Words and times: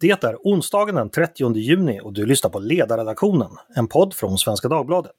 Det 0.00 0.24
är 0.24 0.36
onsdagen 0.42 0.94
den 0.94 1.10
30 1.10 1.54
juni 1.54 2.00
och 2.00 2.12
du 2.12 2.26
lyssnar 2.26 2.50
på 2.50 2.58
Ledarredaktionen, 2.58 3.50
en 3.76 3.88
podd 3.88 4.14
från 4.14 4.38
Svenska 4.38 4.68
Dagbladet. 4.68 5.12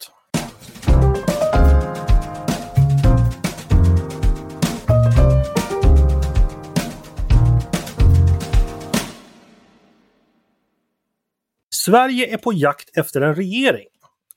Sverige 11.75 12.34
är 12.34 12.38
på 12.38 12.54
jakt 12.54 12.98
efter 12.98 13.21
en 13.21 13.36
regering. 13.36 13.88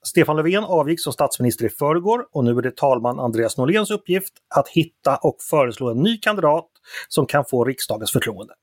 Stefan 0.02 0.36
Löfven 0.36 0.64
avgick 0.64 1.00
som 1.00 1.12
statsminister 1.12 1.66
i 1.66 1.68
förrgår 1.68 2.26
och 2.32 2.44
nu 2.44 2.50
är 2.58 2.62
det 2.62 2.76
talman 2.76 3.20
Andreas 3.20 3.56
Norléns 3.56 3.90
uppgift 3.90 4.32
att 4.54 4.68
hitta 4.68 5.16
och 5.16 5.36
föreslå 5.50 5.90
en 5.90 6.02
ny 6.02 6.18
kandidat 6.18 6.68
som 7.08 7.26
kan 7.26 7.44
få 7.44 7.64
riksdagens 7.64 8.12
förtroende. 8.12 8.54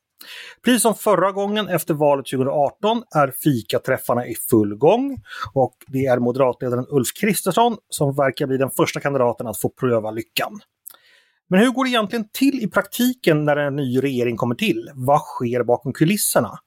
Precis 0.65 0.81
som 0.81 0.95
förra 0.95 1.31
gången 1.31 1.67
efter 1.67 1.93
valet 1.93 2.25
2018 2.25 3.03
är 3.15 3.31
fikaträffarna 3.43 4.27
i 4.27 4.35
full 4.49 4.75
gång 4.75 5.21
och 5.53 5.73
det 5.87 6.05
är 6.05 6.19
moderatledaren 6.19 6.85
Ulf 6.89 7.07
Kristersson 7.19 7.77
som 7.89 8.15
verkar 8.15 8.47
bli 8.47 8.57
den 8.57 8.69
första 8.69 8.99
kandidaten 8.99 9.47
att 9.47 9.61
få 9.61 9.69
pröva 9.69 10.11
lyckan. 10.11 10.59
Men 11.49 11.59
hur 11.59 11.71
går 11.71 11.83
det 11.83 11.89
egentligen 11.89 12.29
till 12.33 12.63
i 12.63 12.67
praktiken 12.67 13.45
när 13.45 13.57
en 13.57 13.75
ny 13.75 13.99
regering 14.03 14.37
kommer 14.37 14.55
till? 14.55 14.91
Vad 14.93 15.21
sker 15.21 15.63
bakom 15.63 15.93
kulisserna? 15.93 16.59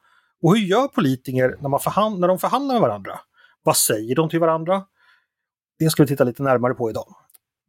Och 0.42 0.56
hur 0.56 0.62
gör 0.62 0.88
politiker 0.88 1.56
när, 1.60 1.68
man 1.68 1.80
förhand- 1.80 2.20
när 2.20 2.28
de 2.28 2.38
förhandlar 2.38 2.74
med 2.74 2.82
varandra? 2.82 3.20
Vad 3.62 3.76
säger 3.76 4.14
de 4.14 4.28
till 4.28 4.40
varandra? 4.40 4.82
Det 5.78 5.90
ska 5.90 6.02
vi 6.02 6.06
titta 6.06 6.24
lite 6.24 6.42
närmare 6.42 6.74
på 6.74 6.90
idag. 6.90 7.06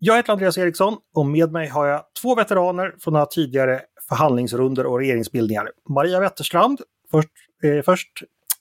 Jag 0.04 0.16
heter 0.16 0.34
Andreas 0.34 0.58
Eriksson 0.58 0.98
och 1.16 1.26
med 1.26 1.52
mig 1.52 1.68
har 1.68 1.88
jag 1.88 2.04
två 2.22 2.36
veteraner 2.36 2.96
från 3.00 3.14
några 3.14 3.26
tidigare 3.26 3.82
förhandlingsrunder 4.10 4.86
och 4.86 5.00
regeringsbildningar. 5.00 5.70
Maria 5.90 6.20
Wetterstrand, 6.20 6.82
först, 7.12 7.30
eh, 7.64 7.84
först 7.84 8.08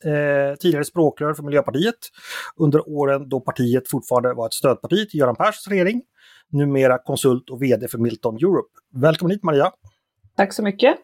eh, 0.04 0.56
tidigare 0.58 0.84
språkrör 0.84 1.34
för 1.34 1.42
Miljöpartiet 1.42 1.94
under 2.56 2.88
åren 2.88 3.28
då 3.28 3.40
partiet 3.40 3.90
fortfarande 3.90 4.34
var 4.34 4.46
ett 4.46 4.52
stödparti 4.52 5.08
till 5.10 5.20
Göran 5.20 5.36
Perssons 5.36 5.68
regering. 5.68 6.02
Numera 6.52 6.98
konsult 6.98 7.50
och 7.50 7.62
VD 7.62 7.88
för 7.88 7.98
Milton 7.98 8.36
Europe. 8.36 8.68
Välkommen 8.94 9.30
hit 9.30 9.42
Maria! 9.42 9.72
Tack 10.36 10.52
så 10.52 10.62
mycket! 10.62 10.96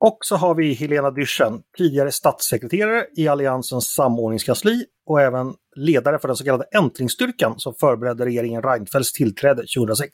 Och 0.00 0.18
så 0.20 0.36
har 0.36 0.54
vi 0.54 0.72
Helena 0.72 1.10
Dyrssen, 1.10 1.62
tidigare 1.78 2.12
statssekreterare 2.12 3.06
i 3.16 3.28
Alliansens 3.28 3.94
samordningskansli 3.94 4.84
och 5.06 5.20
även 5.20 5.54
ledare 5.76 6.18
för 6.18 6.28
den 6.28 6.36
så 6.36 6.44
kallade 6.44 6.64
Äntlingsstyrkan 6.64 7.54
som 7.58 7.74
förberedde 7.80 8.24
regeringen 8.24 8.62
Reinfeldts 8.62 9.12
tillträde 9.12 9.62
2006. 9.76 10.10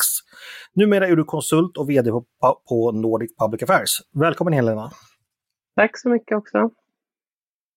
Numera 0.75 1.06
är 1.06 1.17
du 1.17 1.25
konsult 1.25 1.77
och 1.77 1.91
VD 1.91 2.11
på 2.69 2.93
Nordic 2.93 3.37
Public 3.37 3.62
Affairs. 3.62 4.01
Välkommen 4.20 4.53
Helena! 4.53 4.91
Tack 5.77 5.98
så 5.98 6.09
mycket 6.09 6.37
också! 6.37 6.71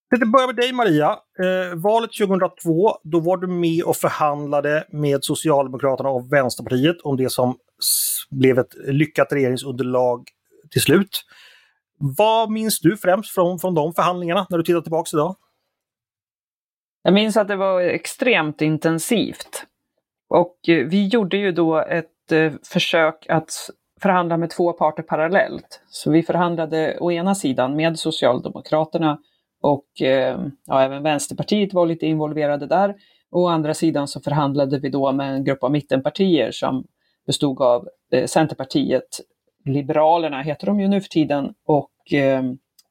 Jag 0.10 0.32
börjar 0.32 0.48
med 0.48 0.56
dig 0.56 0.74
Maria. 0.74 1.10
Eh, 1.10 1.76
valet 1.76 2.10
2002, 2.20 2.98
då 3.04 3.20
var 3.20 3.38
du 3.38 3.48
med 3.48 3.84
och 3.84 3.96
förhandlade 3.96 4.88
med 4.92 5.24
Socialdemokraterna 5.24 6.10
och 6.10 6.34
Vänsterpartiet 6.34 7.02
om 7.04 7.18
det 7.18 7.30
som 7.30 7.58
blev 8.30 8.60
ett 8.60 8.74
lyckat 8.88 9.34
regeringsunderlag 9.34 10.24
till 10.72 10.82
slut. 10.82 11.24
Vad 12.00 12.52
minns 12.52 12.80
du 12.80 12.98
främst 12.98 13.34
från, 13.34 13.60
från 13.60 13.76
de 13.76 13.94
förhandlingarna 13.94 14.48
när 14.50 14.58
du 14.58 14.64
tittar 14.64 14.82
tillbaka 14.82 15.10
idag? 15.14 15.36
Jag 17.04 17.14
minns 17.14 17.38
att 17.38 17.48
det 17.48 17.56
var 17.56 17.82
extremt 17.82 18.62
intensivt. 18.62 19.66
Och 20.30 20.70
eh, 20.70 20.86
vi 20.86 21.08
gjorde 21.08 21.38
ju 21.38 21.52
då 21.52 21.78
ett 21.78 22.32
eh, 22.32 22.54
försök 22.64 23.26
att 23.30 23.70
förhandla 24.02 24.38
med 24.38 24.50
två 24.50 24.74
parter 24.74 25.04
parallellt. 25.04 25.82
Så 25.90 26.12
vi 26.12 26.24
förhandlade 26.24 26.98
å 27.00 27.12
ena 27.12 27.36
sidan 27.36 27.76
med 27.76 28.00
Socialdemokraterna 28.00 29.20
och 29.62 30.02
eh, 30.02 30.40
ja, 30.66 30.82
även 30.82 31.04
Vänsterpartiet 31.04 31.74
var 31.74 31.86
lite 31.86 32.06
involverade 32.06 32.68
där. 32.68 32.96
Och 33.32 33.42
å 33.42 33.48
andra 33.48 33.74
sidan 33.74 34.08
så 34.08 34.22
förhandlade 34.22 34.80
vi 34.80 34.90
då 34.90 35.12
med 35.12 35.34
en 35.34 35.44
grupp 35.44 35.64
av 35.64 35.72
mittenpartier 35.72 36.52
som 36.52 36.86
bestod 37.26 37.62
av 37.62 37.88
Centerpartiet, 38.26 39.20
Liberalerna 39.70 40.42
heter 40.42 40.68
de 40.68 40.80
ju 40.80 40.88
nu 40.88 41.02
för 41.02 41.10
tiden, 41.10 41.54
och 41.66 42.14
eh, 42.14 42.44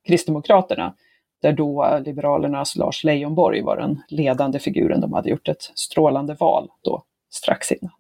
Kristdemokraterna. 0.07 0.95
Där 1.43 1.53
då 1.53 2.01
Liberalernas 2.05 2.77
Lars 2.77 3.05
Leijonborg 3.05 3.63
var 3.63 3.77
den 3.77 4.03
ledande 4.09 4.59
figuren. 4.59 5.01
De 5.01 5.13
hade 5.13 5.31
gjort 5.31 5.49
ett 5.49 5.63
strålande 5.75 6.35
val 6.35 6.69
då 6.83 7.03
strax 7.31 7.73
innan. 7.73 7.93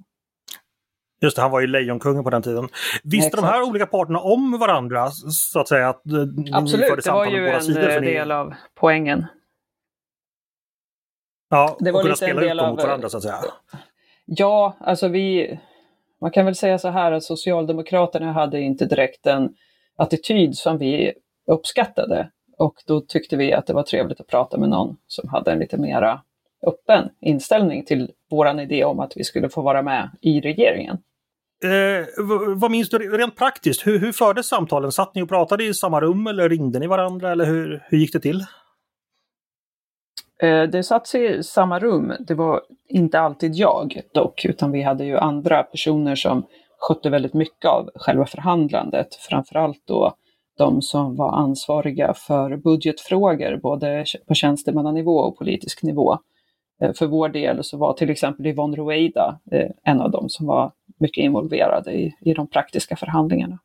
Just 1.21 1.37
det, 1.37 1.43
han 1.43 1.51
var 1.51 1.61
ju 1.61 1.67
lejonkungen 1.67 2.25
på 2.25 2.31
den 2.31 2.43
tiden. 2.43 2.69
Visste 3.05 3.27
Exakt. 3.27 3.43
de 3.43 3.49
här 3.49 3.63
olika 3.63 3.87
parterna 3.87 4.21
om 4.21 4.59
varandra, 4.59 5.11
så 5.11 5.61
att 5.61 5.69
säga? 5.69 5.89
Att 5.89 6.03
Absolut, 6.53 7.05
det 7.05 7.11
var 7.11 7.27
ju 7.27 7.49
en 7.49 7.63
sidor, 7.63 7.91
eh, 7.91 8.01
del 8.01 8.33
av 8.33 8.55
poängen. 8.75 9.27
Ja, 11.51 11.77
det 11.81 11.93
var 11.93 12.01
och 12.01 12.05
kunna 12.05 12.17
spela 12.17 12.43
ut 12.43 12.59
dem 12.59 12.71
mot 12.71 12.83
varandra, 12.83 13.09
så 13.09 13.17
att 13.17 13.23
säga. 13.23 13.39
Ja, 14.25 14.77
alltså 14.81 15.09
vi... 15.09 15.59
Man 16.21 16.31
kan 16.31 16.45
väl 16.45 16.55
säga 16.55 16.79
så 16.79 16.89
här 16.89 17.13
att 17.13 17.25
Socialdemokraterna 17.25 18.33
hade 18.33 18.61
inte 18.61 18.87
direkt 18.87 19.27
en 19.27 19.55
attityd 19.97 20.57
som 20.57 20.79
vi 20.79 21.13
uppskattade. 21.47 22.31
Och 22.59 22.75
då 22.87 23.01
tyckte 23.01 23.37
vi 23.37 23.53
att 23.53 23.67
det 23.67 23.73
var 23.73 23.83
trevligt 23.83 24.21
att 24.21 24.27
prata 24.27 24.59
med 24.59 24.69
någon 24.69 24.97
som 25.07 25.29
hade 25.29 25.53
en 25.53 25.59
lite 25.59 25.77
mera 25.77 26.21
öppen 26.67 27.09
inställning 27.21 27.85
till 27.85 28.11
våran 28.31 28.61
idé 28.61 28.85
om 28.85 29.01
att 29.01 29.13
vi 29.17 29.25
skulle 29.25 29.49
få 29.49 29.63
vara 29.63 29.83
med 29.83 30.11
i 30.21 30.41
regeringen. 30.41 30.99
Eh, 31.65 32.07
vad 32.57 32.71
minns 32.71 32.89
du 32.89 32.99
rent 32.99 33.37
praktiskt? 33.37 33.87
Hur, 33.87 33.99
hur 33.99 34.13
fördes 34.13 34.47
samtalen? 34.47 34.93
Satt 34.93 35.15
ni 35.15 35.23
och 35.23 35.29
pratade 35.29 35.65
i 35.65 35.75
samma 35.75 36.01
rum 36.01 36.27
eller 36.27 36.49
ringde 36.49 36.79
ni 36.79 36.87
varandra 36.87 37.33
eller 37.33 37.45
hur, 37.45 37.83
hur 37.89 37.99
gick 37.99 38.13
det 38.13 38.21
till? 38.21 38.45
Eh, 40.43 40.63
det 40.63 40.83
satt 40.83 41.07
sig 41.07 41.39
i 41.39 41.43
samma 41.43 41.79
rum. 41.79 42.13
Det 42.21 42.35
var 42.35 42.61
inte 42.89 43.21
alltid 43.21 43.55
jag 43.55 44.01
dock, 44.15 44.45
utan 44.45 44.73
vi 44.73 44.83
hade 44.83 45.05
ju 45.05 45.19
andra 45.19 45.63
personer 45.63 46.15
som 46.15 46.47
skötte 46.79 47.11
väldigt 47.11 47.35
mycket 47.35 47.71
av 47.71 47.91
själva 47.95 48.27
förhandlandet. 48.27 49.15
Framförallt 49.15 49.83
då 49.85 50.15
de 50.59 50.83
som 50.83 51.17
var 51.17 51.33
ansvariga 51.33 52.15
för 52.15 52.57
budgetfrågor, 52.57 53.57
både 53.63 54.05
på 54.27 54.35
tjänstemannanivå 54.35 55.19
och 55.19 55.39
politisk 55.39 55.83
nivå. 55.83 56.19
Eh, 56.83 56.93
för 56.93 57.07
vår 57.07 57.29
del 57.29 57.65
så 57.65 57.77
var 57.77 57.93
till 57.93 58.11
exempel 58.11 58.47
Yvonne 58.47 58.77
Rueda 58.77 59.41
eh, 59.53 59.71
en 59.85 60.01
av 60.01 60.11
dem 60.11 60.29
som 60.29 60.47
var 60.47 60.73
mycket 61.01 61.23
involverade 61.23 61.93
i, 61.93 62.15
i 62.21 62.35
de 62.35 62.47
praktiska 62.47 62.97
förhandlingarna. 62.97 63.59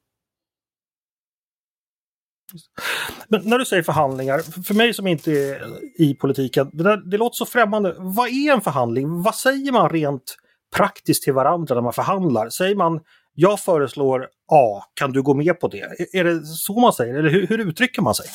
Men 3.28 3.42
när 3.44 3.58
du 3.58 3.66
säger 3.66 3.84
förhandlingar, 3.84 4.64
för 4.64 4.74
mig 4.74 4.94
som 4.94 5.08
inte 5.08 5.32
är 5.32 5.62
i 6.02 6.14
politiken, 6.14 6.70
det, 6.74 6.84
där, 6.84 6.98
det 6.98 7.18
låter 7.18 7.36
så 7.36 7.46
främmande. 7.46 7.96
Vad 7.98 8.28
är 8.28 8.54
en 8.54 8.62
förhandling? 8.62 9.22
Vad 9.22 9.36
säger 9.36 9.72
man 9.72 9.90
rent 9.90 10.38
praktiskt 10.76 11.24
till 11.24 11.34
varandra 11.34 11.76
när 11.76 11.82
man 11.82 11.94
förhandlar? 11.94 12.50
Säger 12.50 12.76
man 12.76 13.00
jag 13.36 13.60
föreslår 13.60 14.28
A, 14.52 14.84
kan 14.94 15.12
du 15.12 15.22
gå 15.22 15.34
med 15.34 15.60
på 15.60 15.68
det? 15.68 15.86
Är 16.14 16.24
det 16.24 16.46
så 16.46 16.80
man 16.80 16.94
säger, 16.94 17.14
eller 17.16 17.30
hur, 17.30 17.48
hur 17.48 17.68
uttrycker 17.70 18.02
man 18.02 18.16
sig? 18.16 18.26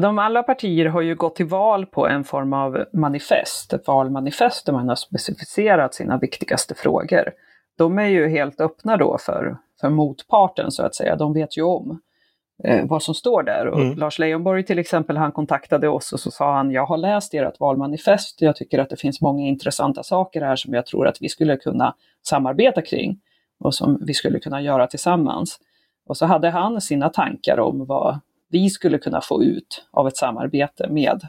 De 0.00 0.18
alla 0.18 0.42
partier 0.42 0.86
har 0.86 1.00
ju 1.00 1.14
gått 1.14 1.36
till 1.36 1.46
val 1.46 1.86
på 1.86 2.08
en 2.08 2.24
form 2.24 2.52
av 2.52 2.84
manifest, 2.92 3.72
ett 3.72 3.86
valmanifest 3.86 4.66
där 4.66 4.72
man 4.72 4.88
har 4.88 4.94
specificerat 4.94 5.94
sina 5.94 6.18
viktigaste 6.18 6.74
frågor. 6.74 7.32
De 7.78 7.98
är 7.98 8.06
ju 8.06 8.28
helt 8.28 8.60
öppna 8.60 8.96
då 8.96 9.18
för, 9.18 9.56
för 9.80 9.90
motparten 9.90 10.70
så 10.70 10.82
att 10.82 10.94
säga, 10.94 11.16
de 11.16 11.32
vet 11.32 11.56
ju 11.56 11.62
om 11.62 12.00
eh, 12.64 12.86
vad 12.86 13.02
som 13.02 13.14
står 13.14 13.42
där. 13.42 13.66
Och 13.66 13.80
mm. 13.80 13.98
Lars 13.98 14.18
Leijonborg 14.18 14.64
till 14.64 14.78
exempel, 14.78 15.16
han 15.16 15.32
kontaktade 15.32 15.88
oss 15.88 16.12
och 16.12 16.20
så 16.20 16.30
sa 16.30 16.54
han, 16.54 16.70
jag 16.70 16.86
har 16.86 16.96
läst 16.96 17.34
ert 17.34 17.60
valmanifest, 17.60 18.42
jag 18.42 18.56
tycker 18.56 18.78
att 18.78 18.90
det 18.90 18.96
finns 18.96 19.20
många 19.20 19.46
intressanta 19.46 20.02
saker 20.02 20.40
här 20.40 20.56
som 20.56 20.74
jag 20.74 20.86
tror 20.86 21.06
att 21.06 21.16
vi 21.20 21.28
skulle 21.28 21.56
kunna 21.56 21.94
samarbeta 22.22 22.82
kring 22.82 23.20
och 23.58 23.74
som 23.74 23.98
vi 24.06 24.14
skulle 24.14 24.38
kunna 24.38 24.62
göra 24.62 24.86
tillsammans. 24.86 25.58
Och 26.06 26.16
så 26.16 26.26
hade 26.26 26.50
han 26.50 26.80
sina 26.80 27.08
tankar 27.08 27.60
om 27.60 27.84
vad 27.86 28.20
vi 28.50 28.70
skulle 28.70 28.98
kunna 28.98 29.20
få 29.20 29.42
ut 29.42 29.86
av 29.90 30.08
ett 30.08 30.16
samarbete 30.16 30.88
med 30.88 31.28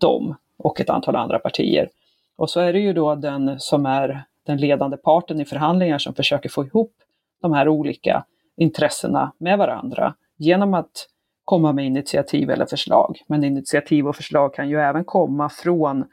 dem 0.00 0.34
och 0.58 0.80
ett 0.80 0.90
antal 0.90 1.16
andra 1.16 1.38
partier. 1.38 1.88
Och 2.36 2.50
så 2.50 2.60
är 2.60 2.72
det 2.72 2.80
ju 2.80 2.92
då 2.92 3.14
den 3.14 3.60
som 3.60 3.86
är 3.86 4.24
den 4.46 4.56
ledande 4.56 4.96
parten 4.96 5.40
i 5.40 5.44
förhandlingar 5.44 5.98
som 5.98 6.14
försöker 6.14 6.48
få 6.48 6.66
ihop 6.66 6.92
de 7.42 7.52
här 7.52 7.68
olika 7.68 8.24
intressena 8.56 9.32
med 9.38 9.58
varandra 9.58 10.14
genom 10.40 10.74
att 10.74 11.06
komma 11.44 11.72
med 11.72 11.86
initiativ 11.86 12.50
eller 12.50 12.66
förslag. 12.66 13.22
Men 13.26 13.44
initiativ 13.44 14.08
och 14.08 14.16
förslag 14.16 14.54
kan 14.54 14.68
ju 14.68 14.80
även 14.80 15.04
komma 15.04 15.48
från 15.48 16.04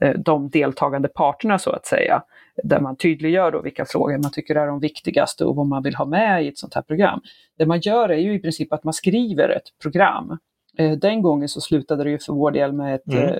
eh, 0.00 0.14
de 0.18 0.50
deltagande 0.50 1.08
parterna 1.08 1.58
så 1.58 1.70
att 1.70 1.86
säga, 1.86 2.22
där 2.64 2.80
man 2.80 2.96
tydliggör 2.96 3.52
då 3.52 3.62
vilka 3.62 3.84
frågor 3.84 4.18
man 4.18 4.32
tycker 4.32 4.54
är 4.54 4.66
de 4.66 4.80
viktigaste 4.80 5.44
och 5.44 5.56
vad 5.56 5.66
man 5.66 5.82
vill 5.82 5.94
ha 5.94 6.04
med 6.04 6.44
i 6.44 6.48
ett 6.48 6.58
sånt 6.58 6.74
här 6.74 6.82
program. 6.82 7.20
Det 7.58 7.66
man 7.66 7.80
gör 7.80 8.08
är 8.08 8.18
ju 8.18 8.34
i 8.34 8.38
princip 8.38 8.72
att 8.72 8.84
man 8.84 8.94
skriver 8.94 9.48
ett 9.48 9.78
program. 9.82 10.38
Eh, 10.78 10.92
den 10.92 11.22
gången 11.22 11.48
så 11.48 11.60
slutade 11.60 12.04
det 12.04 12.10
ju 12.10 12.18
för 12.18 12.32
vår 12.32 12.50
del 12.50 12.72
med 12.72 12.94
ett 12.94 13.12
mm. 13.12 13.24
Eh, 13.24 13.38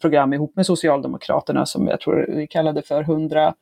program 0.00 0.32
ihop 0.32 0.56
med 0.56 0.66
Socialdemokraterna 0.66 1.66
som 1.66 1.86
jag 1.88 2.00
tror 2.00 2.26
vi 2.28 2.46
kallade 2.46 2.82
för 2.82 3.00
100 3.02 3.54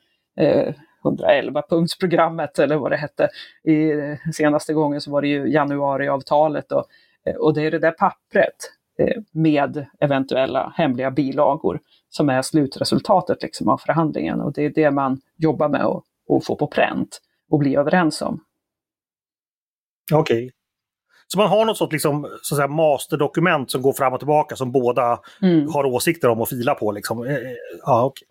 111-punktsprogrammet 1.04 2.58
eller 2.58 2.76
vad 2.76 2.90
det 2.90 2.96
hette. 2.96 3.28
I, 3.64 3.92
senaste 4.32 4.72
gången 4.72 5.00
så 5.00 5.10
var 5.10 5.22
det 5.22 5.28
ju 5.28 5.52
januariavtalet 5.52 6.72
och 6.72 6.86
Eh, 7.26 7.36
och 7.36 7.54
det 7.54 7.62
är 7.62 7.70
det 7.70 7.78
där 7.78 7.90
pappret 7.90 8.56
eh, 8.98 9.22
med 9.32 9.86
eventuella 10.00 10.72
hemliga 10.76 11.10
bilagor 11.10 11.80
som 12.08 12.28
är 12.28 12.42
slutresultatet 12.42 13.42
liksom 13.42 13.68
av 13.68 13.78
förhandlingen. 13.78 14.40
Och 14.40 14.52
det 14.52 14.64
är 14.64 14.70
det 14.70 14.90
man 14.90 15.20
jobbar 15.36 15.68
med 15.68 15.84
att, 15.84 16.04
få 16.44 16.56
på 16.56 16.66
pränt 16.66 17.20
och 17.50 17.58
bli 17.58 17.76
överens 17.76 18.22
om. 18.22 18.44
Okej. 20.12 20.36
Okay. 20.36 20.50
Så 21.26 21.38
man 21.38 21.48
har 21.48 21.64
något 21.64 21.76
sånt 21.76 21.92
liksom, 21.92 22.22
så 22.42 22.54
att 22.54 22.56
säga, 22.56 22.68
masterdokument 22.68 23.70
som 23.70 23.82
går 23.82 23.92
fram 23.92 24.12
och 24.12 24.18
tillbaka 24.18 24.56
som 24.56 24.72
båda 24.72 25.20
mm. 25.42 25.68
har 25.68 25.84
åsikter 25.84 26.28
om 26.28 26.40
och 26.40 26.48
fila 26.48 26.74
på. 26.74 26.92
Liksom. 26.92 27.26
Ja, 27.86 28.04
okay. 28.04 28.26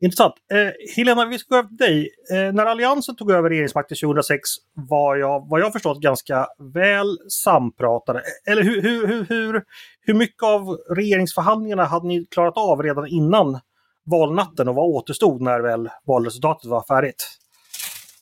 Intressant. 0.00 0.34
Eh, 0.52 0.96
Helena, 0.96 1.24
vi 1.24 1.38
ska 1.38 1.54
gå 1.54 1.58
över 1.58 1.68
till 1.68 1.76
dig. 1.76 2.10
Eh, 2.30 2.54
när 2.54 2.66
Alliansen 2.66 3.16
tog 3.16 3.30
över 3.30 3.50
regeringsmakten 3.50 3.96
2006 3.96 4.40
var 4.74 5.16
jag, 5.16 5.46
vad 5.50 5.60
jag 5.60 5.72
förstått, 5.72 6.00
ganska 6.00 6.46
väl 6.74 7.18
sampratade. 7.28 8.22
Eller 8.50 8.62
hur, 8.62 8.82
hur, 8.82 9.06
hur, 9.06 9.24
hur, 9.24 9.62
hur 10.00 10.14
mycket 10.14 10.42
av 10.42 10.78
regeringsförhandlingarna 10.96 11.84
hade 11.84 12.06
ni 12.06 12.26
klarat 12.30 12.56
av 12.56 12.82
redan 12.82 13.06
innan 13.06 13.60
valnatten 14.04 14.68
och 14.68 14.74
vad 14.74 14.86
återstod 14.86 15.40
när 15.40 15.60
väl 15.60 15.88
valresultatet 16.06 16.70
var 16.70 16.82
färdigt? 16.82 17.38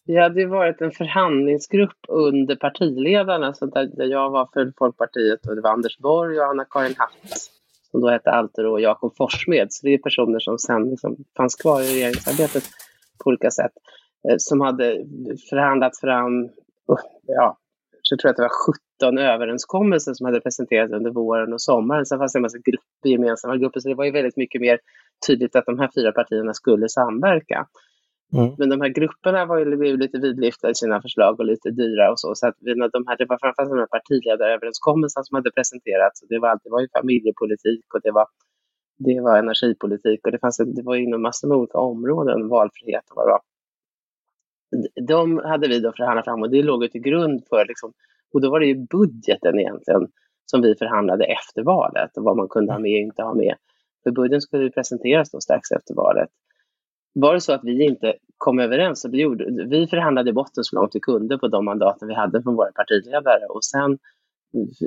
Det 0.06 0.16
hade 0.16 0.46
varit 0.46 0.80
en 0.80 0.90
förhandlingsgrupp 0.90 1.98
under 2.08 2.56
partiledarna, 2.56 3.54
så 3.54 3.66
där 3.66 4.04
jag 4.04 4.30
var 4.30 4.48
för 4.52 4.72
Folkpartiet 4.78 5.46
och 5.46 5.56
det 5.56 5.60
var 5.62 5.70
Anders 5.70 5.98
Borg 5.98 6.40
och 6.40 6.46
Anna-Karin 6.46 6.94
Hatt 6.98 7.10
som 7.94 8.00
då 8.00 8.10
hette 8.10 8.30
Altero 8.30 8.72
och 8.72 8.80
Jakob 8.80 9.16
Forssmed. 9.16 9.66
Så 9.70 9.86
det 9.86 9.94
är 9.94 9.98
personer 9.98 10.38
som 10.38 10.58
sen 10.58 10.90
liksom 10.90 11.16
fanns 11.36 11.54
kvar 11.54 11.80
i 11.80 11.94
regeringsarbetet 11.94 12.64
på 13.24 13.28
olika 13.28 13.50
sätt. 13.50 13.72
Eh, 14.28 14.34
som 14.38 14.60
hade 14.60 15.04
förhandlat 15.50 16.00
fram, 16.00 16.44
uh, 16.44 17.04
ja, 17.26 17.58
jag 18.10 18.18
tror 18.18 18.30
att 18.30 18.36
det 18.36 18.42
var 18.42 18.74
17 19.08 19.18
överenskommelser 19.18 20.14
som 20.14 20.26
hade 20.26 20.40
presenterats 20.40 20.92
under 20.92 21.10
våren 21.10 21.52
och 21.52 21.62
sommaren. 21.62 22.06
Sen 22.06 22.18
fanns 22.18 22.32
det 22.32 22.38
en 22.38 22.42
massa 22.42 22.58
grupper, 22.58 23.08
gemensamma 23.08 23.56
grupper, 23.56 23.80
så 23.80 23.88
det 23.88 23.94
var 23.94 24.04
ju 24.04 24.10
väldigt 24.10 24.36
mycket 24.36 24.60
mer 24.60 24.78
tydligt 25.26 25.56
att 25.56 25.66
de 25.66 25.78
här 25.78 25.90
fyra 25.94 26.12
partierna 26.12 26.54
skulle 26.54 26.88
samverka. 26.88 27.66
Mm. 28.34 28.54
Men 28.58 28.68
de 28.68 28.80
här 28.80 28.88
grupperna 28.88 29.46
var 29.46 29.58
ju 29.58 29.96
lite 29.96 30.18
vidlyftiga 30.18 30.70
i 30.70 30.74
sina 30.74 31.02
förslag 31.02 31.40
och 31.40 31.46
lite 31.46 31.70
dyra 31.70 32.10
och 32.12 32.20
så. 32.20 32.34
Så 32.34 32.46
att 32.46 32.56
de 32.60 33.06
här, 33.08 33.16
det 33.16 33.26
var 33.28 33.38
framförallt 33.40 33.70
de 33.70 33.78
här 33.78 33.94
partiledaröverenskommelserna 33.96 35.24
som 35.24 35.34
hade 35.34 35.50
presenterats. 35.50 36.20
Det 36.28 36.38
var, 36.38 36.58
det 36.64 36.70
var 36.70 36.80
ju 36.80 36.88
familjepolitik 36.98 37.94
och 37.94 38.00
det 38.02 38.10
var, 38.10 38.26
det 38.98 39.20
var 39.20 39.38
energipolitik 39.38 40.20
och 40.24 40.32
det, 40.32 40.38
fanns, 40.38 40.56
det 40.56 40.82
var 40.82 40.96
inom 40.96 41.22
massor 41.22 41.48
med 41.48 41.56
olika 41.56 41.78
områden, 41.78 42.48
valfrihet 42.48 43.04
och 43.10 43.16
vad 43.16 43.26
det 43.26 43.30
var. 43.36 43.44
De 45.06 45.38
hade 45.38 45.68
vi 45.68 45.80
då 45.80 45.92
förhandlat 45.92 46.24
fram 46.24 46.42
och 46.42 46.50
det 46.50 46.62
låg 46.62 46.82
ju 46.82 46.88
till 46.88 47.00
grund 47.00 47.42
för, 47.48 47.64
liksom, 47.68 47.92
och 48.32 48.40
då 48.40 48.50
var 48.50 48.60
det 48.60 48.66
ju 48.66 48.86
budgeten 48.90 49.60
egentligen 49.60 50.08
som 50.46 50.62
vi 50.62 50.74
förhandlade 50.74 51.24
efter 51.24 51.62
valet 51.62 52.16
och 52.16 52.24
vad 52.24 52.36
man 52.36 52.48
kunde 52.48 52.72
ha 52.72 52.78
med 52.78 52.94
och 52.98 53.06
inte 53.08 53.22
ha 53.22 53.34
med. 53.34 53.54
För 54.02 54.10
budgeten 54.10 54.40
skulle 54.40 54.70
presenteras 54.70 55.30
då 55.30 55.40
strax 55.40 55.70
efter 55.70 55.94
valet 55.94 56.28
var 57.14 57.34
det 57.34 57.40
så 57.40 57.52
att 57.52 57.64
vi 57.64 57.84
inte 57.84 58.14
kom 58.38 58.58
överens, 58.58 59.06
vi, 59.10 59.20
gjorde, 59.20 59.66
vi 59.66 59.86
förhandlade 59.86 60.30
i 60.30 60.32
botten 60.32 60.64
så 60.64 60.76
långt 60.76 60.94
vi 60.94 61.00
kunde 61.00 61.38
på 61.38 61.48
de 61.48 61.64
mandaten 61.64 62.08
vi 62.08 62.14
hade 62.14 62.42
från 62.42 62.56
våra 62.56 62.72
partiledare 62.72 63.46
och 63.48 63.64
sen 63.64 63.98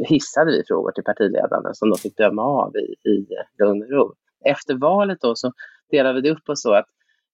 hissade 0.08 0.52
vi 0.52 0.64
frågor 0.68 0.92
till 0.92 1.04
partiledarna 1.04 1.74
som 1.74 1.90
de 1.90 1.98
fick 1.98 2.18
döma 2.18 2.42
av 2.42 2.76
i, 2.76 3.10
i 3.10 3.28
lugn 3.60 3.84
och 3.84 3.90
ro. 3.90 4.14
Efter 4.46 4.76
valet 4.76 5.22
då 5.22 5.36
så 5.36 5.52
delade 5.92 6.22
vi 6.22 6.22
det 6.22 6.36
upp 6.36 6.50
oss 6.50 6.62
så 6.62 6.74
att, 6.74 6.86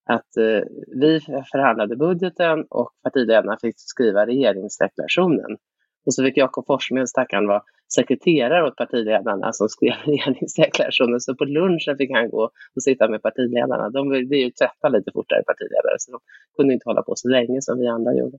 att 0.06 0.38
eh, 0.38 0.68
vi 0.88 1.20
förhandlade 1.52 1.96
budgeten 1.96 2.66
och 2.70 2.90
partiledarna 3.04 3.58
fick 3.62 3.76
skriva 3.78 4.26
regeringsdeklarationen. 4.26 5.58
Och 6.06 6.14
så 6.14 6.24
fick 6.24 6.38
Jakob 6.38 6.66
Forssmed, 6.66 7.10
stackaren, 7.10 7.48
vara 7.48 7.62
sekreterare 7.96 8.68
åt 8.68 8.76
partiledarna 8.76 9.54
som 9.54 9.70
skrev 9.70 9.94
regeringsdeklarationen. 10.06 11.20
Så 11.20 11.36
på 11.36 11.46
lunchen 11.46 11.98
fick 11.98 12.12
han 12.12 12.30
gå 12.30 12.44
och 12.76 12.84
sitta 12.84 13.10
med 13.10 13.22
partiledarna. 13.22 13.90
De 13.90 14.10
vill 14.10 14.32
ju 14.32 14.52
tvätta 14.52 14.90
lite 14.90 15.12
fortare 15.14 15.44
partiledare, 15.44 15.96
så 16.00 16.12
de 16.12 16.20
kunde 16.58 16.74
inte 16.74 16.90
hålla 16.90 17.02
på 17.02 17.14
så 17.16 17.28
länge 17.28 17.62
som 17.62 17.80
vi 17.80 17.88
andra 17.88 18.14
gjorde. 18.14 18.38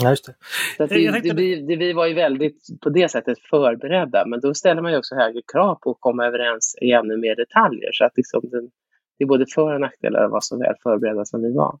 Ja, 0.00 0.10
just 0.10 0.26
det. 0.26 0.34
Så 0.76 0.86
det, 0.86 1.12
tänkte... 1.12 1.32
det, 1.32 1.66
det, 1.66 1.76
vi 1.76 1.92
var 1.92 2.06
ju 2.06 2.14
väldigt 2.14 2.58
på 2.82 2.90
det 2.90 3.08
sättet 3.10 3.38
förberedda, 3.50 4.26
men 4.26 4.40
då 4.40 4.54
ställer 4.54 4.82
man 4.82 4.92
ju 4.92 4.98
också 4.98 5.14
högre 5.14 5.42
krav 5.52 5.74
på 5.74 5.90
att 5.90 5.96
komma 6.00 6.26
överens 6.26 6.76
i 6.80 6.92
ännu 6.92 7.16
mer 7.16 7.36
detaljer. 7.36 7.90
Så 7.92 8.04
att 8.04 8.16
liksom 8.16 8.40
den, 8.42 8.70
det 9.18 9.24
är 9.24 9.28
både 9.28 9.46
för 9.54 9.74
och 9.74 9.80
nackdelar 9.80 10.24
att 10.24 10.30
vara 10.30 10.40
så 10.40 10.58
väl 10.58 10.74
förberedda 10.82 11.24
som 11.24 11.42
vi 11.42 11.52
var. 11.52 11.78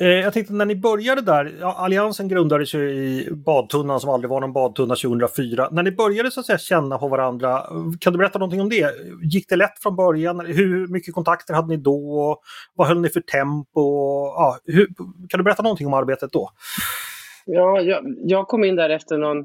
Eh, 0.00 0.08
jag 0.08 0.32
tänkte 0.32 0.52
när 0.52 0.66
ni 0.66 0.76
började 0.76 1.20
där, 1.20 1.52
ja, 1.60 1.74
Alliansen 1.78 2.28
grundades 2.28 2.74
ju 2.74 2.90
i 2.90 3.28
badtunnan 3.30 4.00
som 4.00 4.10
aldrig 4.10 4.30
var 4.30 4.40
någon 4.40 4.52
badtunna 4.52 4.94
2004. 4.94 5.68
När 5.70 5.82
ni 5.82 5.92
började 5.92 6.30
så 6.30 6.40
att 6.40 6.46
säga 6.46 6.58
känna 6.58 6.98
på 6.98 7.08
varandra, 7.08 7.62
kan 8.00 8.12
du 8.12 8.18
berätta 8.18 8.38
någonting 8.38 8.60
om 8.60 8.68
det? 8.68 8.90
Gick 9.22 9.48
det 9.48 9.56
lätt 9.56 9.78
från 9.82 9.96
början? 9.96 10.40
Hur 10.40 10.86
mycket 10.86 11.14
kontakter 11.14 11.54
hade 11.54 11.68
ni 11.68 11.76
då? 11.76 12.36
Vad 12.74 12.88
höll 12.88 13.00
ni 13.00 13.08
för 13.08 13.20
tempo? 13.20 13.80
Ja, 14.36 14.58
hur, 14.64 14.86
kan 15.28 15.38
du 15.38 15.42
berätta 15.44 15.62
någonting 15.62 15.86
om 15.86 15.94
arbetet 15.94 16.32
då? 16.32 16.50
Ja, 17.46 17.80
jag, 17.80 18.14
jag 18.24 18.48
kom 18.48 18.64
in 18.64 18.76
där 18.76 18.90
efter 18.90 19.18
någon 19.18 19.38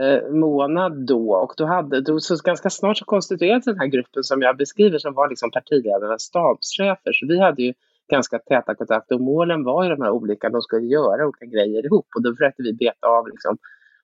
eh, 0.00 0.30
månad 0.30 1.06
då 1.06 1.30
och 1.30 1.52
då 1.56 1.66
hade, 1.66 2.00
då, 2.00 2.20
så 2.20 2.36
ganska 2.44 2.70
snart 2.70 2.98
så 2.98 3.04
konstituerades 3.04 3.64
den 3.64 3.78
här 3.78 3.86
gruppen 3.86 4.24
som 4.24 4.42
jag 4.42 4.56
beskriver 4.56 4.98
som 4.98 5.14
var 5.14 5.28
liksom 5.28 5.50
partiledarnas 5.50 6.22
stabschefer. 6.22 7.12
Så 7.12 7.26
vi 7.26 7.40
hade 7.40 7.62
ju 7.62 7.74
ganska 8.08 8.38
täta 8.38 8.74
kontakter 8.74 9.14
och 9.14 9.20
målen 9.20 9.64
var 9.64 9.84
ju 9.84 9.90
de 9.90 10.02
här 10.02 10.10
olika, 10.10 10.48
de 10.48 10.62
skulle 10.62 10.86
göra 10.86 11.26
olika 11.26 11.46
grejer 11.46 11.86
ihop 11.86 12.06
och 12.16 12.22
då 12.22 12.34
försökte 12.34 12.62
vi 12.62 12.72
beta 12.72 13.06
av 13.06 13.28
liksom, 13.28 13.58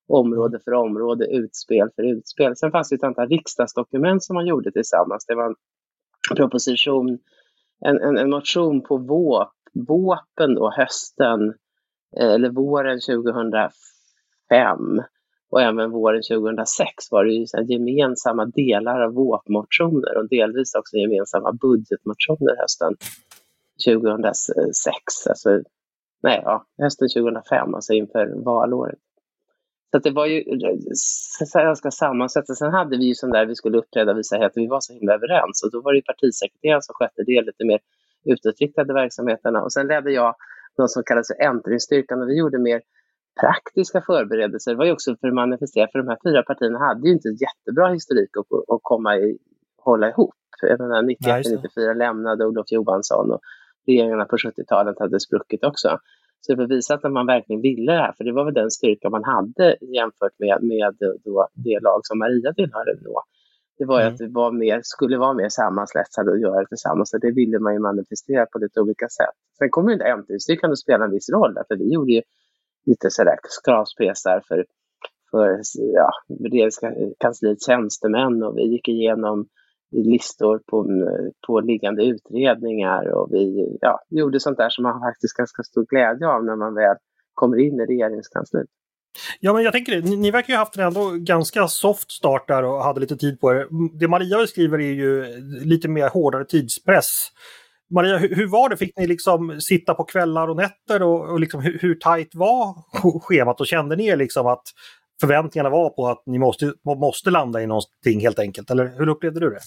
område 0.08 0.60
för 0.64 0.72
område, 0.72 1.26
utspel 1.26 1.88
för 1.96 2.02
utspel. 2.02 2.56
Sen 2.56 2.70
fanns 2.70 2.88
det 2.88 2.94
ett 2.94 3.04
antal 3.04 3.28
riksdagsdokument 3.28 4.24
som 4.24 4.34
man 4.34 4.46
gjorde 4.46 4.72
tillsammans. 4.72 5.26
Det 5.26 5.34
var 5.34 5.46
en 5.46 5.56
proposition, 6.36 7.18
en, 7.84 7.98
en, 8.00 8.18
en 8.18 8.30
motion 8.30 8.82
på 8.82 8.96
våp, 8.96 9.52
våpen 9.88 10.54
då 10.54 10.72
hösten 10.76 11.48
eh, 12.20 12.34
eller 12.34 12.50
våren 12.50 13.00
2005 13.00 13.70
och 15.50 15.62
även 15.62 15.90
våren 15.90 16.22
2006 16.30 16.86
var 17.10 17.24
det 17.24 17.32
ju 17.32 17.46
så 17.46 17.62
gemensamma 17.62 18.46
delar 18.46 19.00
av 19.00 19.12
våpmotioner 19.12 20.16
och 20.16 20.28
delvis 20.28 20.74
också 20.74 20.96
gemensamma 20.96 21.52
budgetmotioner 21.52 22.56
hösten 22.60 22.96
2006, 23.86 25.26
alltså, 25.28 25.62
nej, 26.22 26.42
ja, 26.44 26.66
hösten 26.78 27.08
2005, 27.08 27.74
alltså 27.74 27.92
inför 27.92 28.44
valåret. 28.44 28.98
Så 29.92 29.98
det 29.98 30.10
var 30.10 30.26
ju 30.26 30.42
ganska 31.54 31.90
sammansatt. 31.90 32.56
Sen 32.56 32.72
hade 32.72 32.96
vi 32.96 33.04
ju 33.04 33.14
sån 33.14 33.30
där 33.30 33.46
vi 33.46 33.54
skulle 33.54 33.78
uppträda 33.78 34.12
och 34.12 34.18
visa 34.18 34.36
att 34.36 34.52
vi 34.54 34.66
var 34.66 34.80
så 34.80 34.92
himla 34.92 35.14
överens 35.14 35.62
och 35.64 35.70
då 35.72 35.80
var 35.80 35.94
det 35.94 36.02
partisekreteraren 36.02 36.82
som 36.82 36.94
skötte 36.94 37.22
det 37.26 37.42
lite 37.42 37.64
mer 37.64 37.80
utåtriktade 38.24 38.92
verksamheterna 38.94 39.62
och 39.62 39.72
sen 39.72 39.86
ledde 39.86 40.10
jag 40.10 40.34
något 40.78 40.90
som 40.90 41.02
kallades 41.06 41.28
för 41.28 41.46
äntlingsstyrkan 41.46 42.22
och 42.22 42.28
vi 42.28 42.38
gjorde 42.38 42.58
mer 42.58 42.80
praktiska 43.40 44.02
förberedelser. 44.06 44.70
Det 44.70 44.76
var 44.76 44.84
ju 44.84 44.92
också 44.92 45.16
för 45.20 45.28
att 45.28 45.34
manifestera, 45.34 45.88
för 45.92 45.98
de 45.98 46.08
här 46.08 46.18
fyra 46.24 46.42
partierna 46.42 46.78
hade 46.78 47.08
ju 47.08 47.12
inte 47.12 47.28
jättebra 47.28 47.88
historik 47.88 48.30
att, 48.36 48.74
att 48.74 48.80
komma 48.82 49.16
i, 49.16 49.38
hålla 49.78 50.08
ihop. 50.08 50.34
Jag 50.62 50.80
menar, 50.80 51.02
91-94 51.02 51.94
lämnade 51.94 52.46
Olof 52.46 52.72
Johansson 52.72 53.30
och 53.30 53.40
regeringarna 53.86 54.24
på 54.24 54.36
70-talet 54.36 54.98
hade 54.98 55.20
spruckit 55.20 55.64
också. 55.64 55.98
Så 56.40 56.54
det 56.54 56.66
visade 56.66 57.06
att 57.06 57.12
man 57.12 57.26
verkligen 57.26 57.62
ville 57.62 57.92
det 57.92 57.98
här, 57.98 58.12
för 58.16 58.24
det 58.24 58.32
var 58.32 58.44
väl 58.44 58.54
den 58.54 58.70
styrka 58.70 59.10
man 59.10 59.24
hade 59.24 59.76
jämfört 59.80 60.38
med, 60.38 60.62
med 60.62 60.96
då 61.24 61.48
det 61.54 61.80
lag 61.82 62.00
som 62.02 62.18
Maria 62.18 62.52
tillhörde 62.52 62.94
då. 63.04 63.22
Det 63.78 63.84
var 63.84 64.00
ju 64.00 64.02
mm. 64.02 64.14
att 64.14 64.18
det 64.18 64.28
var 64.28 64.52
mer, 64.52 64.80
skulle 64.82 65.18
vara 65.18 65.34
mer 65.34 65.48
sammansvetsade 65.48 66.30
och 66.30 66.38
göra 66.38 66.60
det 66.60 66.66
tillsammans. 66.66 67.14
Och 67.14 67.20
det 67.20 67.30
ville 67.30 67.58
man 67.58 67.72
ju 67.72 67.78
manifestera 67.78 68.46
på 68.46 68.58
lite 68.58 68.80
olika 68.80 69.08
sätt. 69.08 69.36
Sen 69.58 69.70
kommer 69.70 69.88
ju 69.88 69.94
inte 69.94 70.04
ämnesstyrkan 70.04 70.72
att 70.72 70.78
spela 70.78 71.04
en 71.04 71.10
viss 71.10 71.30
roll, 71.30 71.54
för 71.68 71.76
vi 71.76 71.92
gjorde 71.92 72.12
ju 72.12 72.22
lite 72.86 73.10
sådär 73.10 73.36
kravspesar 73.64 74.42
för, 74.48 74.64
för 75.30 75.60
ja, 75.74 76.10
regeringskansliets 76.50 77.66
tjänstemän 77.66 78.42
och 78.42 78.58
vi 78.58 78.62
gick 78.62 78.88
igenom 78.88 79.48
listor 79.94 80.60
på, 80.66 80.86
på 81.46 81.60
liggande 81.60 82.04
utredningar 82.04 83.08
och 83.08 83.28
vi 83.32 83.76
ja, 83.80 84.00
gjorde 84.10 84.40
sånt 84.40 84.58
där 84.58 84.68
som 84.68 84.82
man 84.82 85.00
faktiskt 85.00 85.36
ganska 85.36 85.62
stor 85.62 85.86
glädje 85.86 86.28
av 86.28 86.44
när 86.44 86.56
man 86.56 86.74
väl 86.74 86.96
kommer 87.34 87.56
in 87.56 87.80
i 87.80 87.86
regeringskansliet. 87.86 88.66
Ja, 89.40 89.52
men 89.52 89.62
jag 89.62 89.72
tänker 89.72 89.92
det. 89.92 90.08
Ni, 90.08 90.16
ni 90.16 90.30
verkar 90.30 90.52
ju 90.52 90.58
haft 90.58 90.76
en 90.76 90.82
ändå 90.82 91.10
ganska 91.10 91.68
soft 91.68 92.10
start 92.10 92.48
där 92.48 92.64
och 92.64 92.84
hade 92.84 93.00
lite 93.00 93.16
tid 93.16 93.40
på 93.40 93.50
er. 93.50 93.66
Det 93.98 94.08
Maria 94.08 94.38
beskriver 94.38 94.78
är 94.78 94.92
ju 94.92 95.24
lite 95.64 95.88
mer 95.88 96.08
hårdare 96.08 96.44
tidspress. 96.44 97.28
Maria, 97.90 98.18
hur, 98.18 98.34
hur 98.34 98.46
var 98.46 98.68
det? 98.68 98.76
Fick 98.76 98.98
ni 98.98 99.06
liksom 99.06 99.60
sitta 99.60 99.94
på 99.94 100.04
kvällar 100.04 100.48
och 100.48 100.56
nätter 100.56 101.02
och, 101.02 101.30
och 101.30 101.40
liksom, 101.40 101.60
hur, 101.60 101.78
hur 101.78 101.94
tajt 101.94 102.34
var 102.34 102.74
schemat 103.20 103.60
och 103.60 103.66
kände 103.66 103.96
ni 103.96 104.16
liksom 104.16 104.46
att 104.46 104.64
förväntningarna 105.20 105.70
var 105.70 105.90
på 105.90 106.06
att 106.06 106.22
ni 106.26 106.38
måste, 106.38 106.72
måste 107.00 107.30
landa 107.30 107.62
i 107.62 107.66
någonting 107.66 108.20
helt 108.20 108.38
enkelt? 108.38 108.70
Eller 108.70 108.92
hur 108.98 109.08
upplevde 109.08 109.40
du 109.40 109.50
det? 109.50 109.60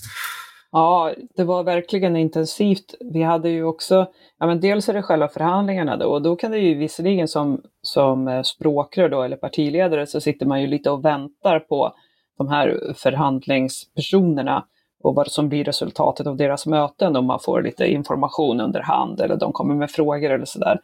Ja, 0.71 1.13
det 1.35 1.43
var 1.43 1.63
verkligen 1.63 2.15
intensivt. 2.15 2.95
Vi 2.99 3.23
hade 3.23 3.49
ju 3.49 3.63
också, 3.63 4.07
ja 4.39 4.47
men 4.47 4.59
dels 4.59 4.89
är 4.89 4.93
det 4.93 5.01
själva 5.01 5.27
förhandlingarna 5.27 5.97
då 5.97 6.05
och 6.05 6.21
då 6.21 6.35
kan 6.35 6.51
det 6.51 6.59
ju 6.59 6.75
visserligen 6.75 7.27
som, 7.27 7.61
som 7.81 8.27
eh, 8.27 8.41
språkrör 8.41 9.09
då 9.09 9.21
eller 9.21 9.37
partiledare 9.37 10.07
så 10.07 10.21
sitter 10.21 10.45
man 10.45 10.61
ju 10.61 10.67
lite 10.67 10.89
och 10.89 11.05
väntar 11.05 11.59
på 11.59 11.93
de 12.37 12.47
här 12.47 12.93
förhandlingspersonerna 12.95 14.65
och 15.03 15.15
vad 15.15 15.31
som 15.31 15.49
blir 15.49 15.63
resultatet 15.63 16.27
av 16.27 16.37
deras 16.37 16.65
möten 16.65 17.15
om 17.15 17.25
man 17.25 17.39
får 17.39 17.61
lite 17.61 17.87
information 17.87 18.61
under 18.61 18.81
hand 18.81 19.21
eller 19.21 19.35
de 19.35 19.51
kommer 19.51 19.75
med 19.75 19.91
frågor 19.91 20.31
eller 20.31 20.45
sådär. 20.45 20.79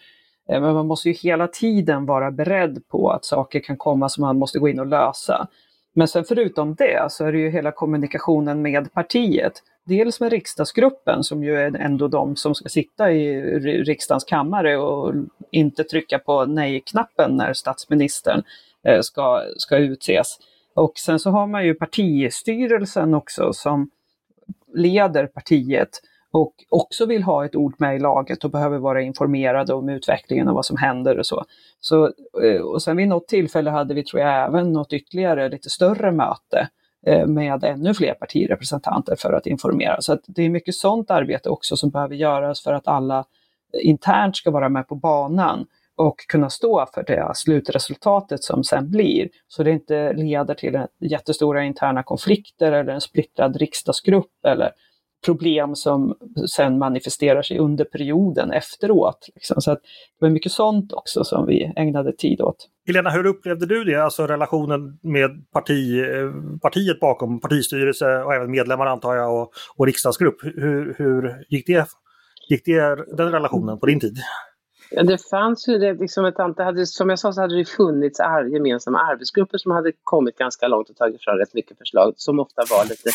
Eh, 0.49 0.61
men 0.61 0.73
man 0.73 0.87
måste 0.87 1.09
ju 1.09 1.13
hela 1.13 1.47
tiden 1.47 2.05
vara 2.05 2.31
beredd 2.31 2.87
på 2.87 3.11
att 3.11 3.25
saker 3.25 3.59
kan 3.59 3.77
komma 3.77 4.09
som 4.09 4.21
man 4.21 4.39
måste 4.39 4.59
gå 4.59 4.69
in 4.69 4.79
och 4.79 4.87
lösa. 4.87 5.47
Men 5.93 6.07
sen 6.07 6.23
förutom 6.23 6.75
det 6.75 7.11
så 7.11 7.25
är 7.25 7.31
det 7.31 7.39
ju 7.39 7.49
hela 7.49 7.71
kommunikationen 7.71 8.61
med 8.61 8.93
partiet. 8.93 9.53
Dels 9.85 10.19
med 10.19 10.31
riksdagsgruppen 10.31 11.23
som 11.23 11.43
ju 11.43 11.55
är 11.55 11.75
ändå 11.75 12.07
de 12.07 12.35
som 12.35 12.55
ska 12.55 12.69
sitta 12.69 13.11
i 13.11 13.41
riksdagens 13.83 14.23
kammare 14.23 14.77
och 14.77 15.13
inte 15.51 15.83
trycka 15.83 16.19
på 16.19 16.45
nej-knappen 16.45 17.37
när 17.37 17.53
statsministern 17.53 18.43
eh, 18.83 19.01
ska, 19.01 19.43
ska 19.57 19.77
utses. 19.77 20.37
Och 20.75 20.97
sen 20.97 21.19
så 21.19 21.29
har 21.29 21.47
man 21.47 21.65
ju 21.65 21.73
partistyrelsen 21.73 23.13
också 23.13 23.53
som 23.53 23.89
leder 24.73 25.27
partiet 25.27 26.01
och 26.33 26.53
också 26.69 27.05
vill 27.05 27.23
ha 27.23 27.45
ett 27.45 27.55
ord 27.55 27.75
med 27.77 27.95
i 27.95 27.99
laget 27.99 28.43
och 28.43 28.51
behöver 28.51 28.77
vara 28.77 29.01
informerade 29.01 29.73
om 29.73 29.89
utvecklingen 29.89 30.47
och 30.47 30.55
vad 30.55 30.65
som 30.65 30.77
händer 30.77 31.19
och 31.19 31.25
så. 31.25 31.45
så 31.79 32.05
eh, 32.43 32.61
och 32.61 32.81
sen 32.81 32.97
vid 32.97 33.07
något 33.07 33.27
tillfälle 33.27 33.69
hade 33.69 33.93
vi, 33.93 34.03
tror 34.03 34.21
jag, 34.21 34.47
även 34.47 34.73
något 34.73 34.93
ytterligare 34.93 35.49
lite 35.49 35.69
större 35.69 36.11
möte 36.11 36.69
eh, 37.07 37.27
med 37.27 37.63
ännu 37.63 37.93
fler 37.93 38.13
partirepresentanter 38.13 39.15
för 39.19 39.33
att 39.33 39.47
informera. 39.47 40.01
Så 40.01 40.13
att 40.13 40.21
det 40.27 40.41
är 40.43 40.49
mycket 40.49 40.75
sådant 40.75 41.11
arbete 41.11 41.49
också 41.49 41.77
som 41.77 41.89
behöver 41.89 42.15
göras 42.15 42.63
för 42.63 42.73
att 42.73 42.87
alla 42.87 43.25
internt 43.83 44.35
ska 44.35 44.51
vara 44.51 44.69
med 44.69 44.87
på 44.87 44.95
banan 44.95 45.65
och 45.95 46.17
kunna 46.27 46.49
stå 46.49 46.85
för 46.93 47.03
det 47.03 47.31
slutresultatet 47.35 48.43
som 48.43 48.63
sen 48.63 48.89
blir. 48.89 49.29
Så 49.47 49.63
det 49.63 49.71
inte 49.71 50.13
leder 50.13 50.53
till 50.53 50.85
jättestora 50.99 51.63
interna 51.63 52.03
konflikter 52.03 52.71
eller 52.71 52.93
en 52.93 53.01
splittrad 53.01 53.55
riksdagsgrupp 53.55 54.45
eller 54.47 54.71
problem 55.25 55.75
som 55.75 56.15
sen 56.55 56.77
manifesterar 56.77 57.41
sig 57.41 57.57
under 57.57 57.85
perioden 57.85 58.51
efteråt. 58.51 59.29
Liksom. 59.35 59.61
Så 59.61 59.71
att 59.71 59.81
det 60.19 60.25
var 60.25 60.29
mycket 60.29 60.51
sånt 60.51 60.93
också 60.93 61.23
som 61.23 61.45
vi 61.45 61.73
ägnade 61.75 62.13
tid 62.13 62.41
åt. 62.41 62.69
Helena, 62.87 63.09
hur 63.09 63.25
upplevde 63.25 63.65
du 63.65 63.83
det, 63.83 64.03
alltså 64.03 64.27
relationen 64.27 64.99
med 65.01 65.51
parti, 65.53 65.99
eh, 65.99 66.59
partiet 66.61 66.99
bakom, 66.99 67.39
partistyrelse 67.39 68.05
och 68.05 68.33
även 68.33 68.51
medlemmar 68.51 68.85
antar 68.85 69.15
jag 69.15 69.41
och, 69.41 69.51
och 69.75 69.85
riksdagsgrupp. 69.85 70.43
Hur, 70.43 70.95
hur 70.97 71.45
gick, 71.49 71.67
det, 71.67 71.87
gick 72.49 72.65
det, 72.65 73.15
den 73.17 73.31
relationen 73.31 73.79
på 73.79 73.85
din 73.85 73.99
tid? 73.99 74.17
Ja, 74.95 75.03
det 75.03 75.29
fanns 75.29 75.67
ju 75.67 75.77
det, 75.77 75.93
liksom 75.93 76.25
ett 76.25 76.39
antal, 76.39 76.65
hade, 76.65 76.85
som 76.85 77.09
jag 77.09 77.19
sa 77.19 77.33
så 77.33 77.41
hade 77.41 77.57
det 77.57 77.65
funnits 77.65 78.19
ar, 78.19 78.43
gemensamma 78.43 78.99
arbetsgrupper 78.99 79.57
som 79.57 79.71
hade 79.71 79.91
kommit 80.03 80.37
ganska 80.37 80.67
långt 80.67 80.89
och 80.89 80.95
tagit 80.95 81.23
fram 81.23 81.37
rätt 81.37 81.53
mycket 81.53 81.77
förslag 81.77 82.13
som 82.17 82.39
ofta 82.39 82.61
var 82.69 82.83
lite 82.83 83.09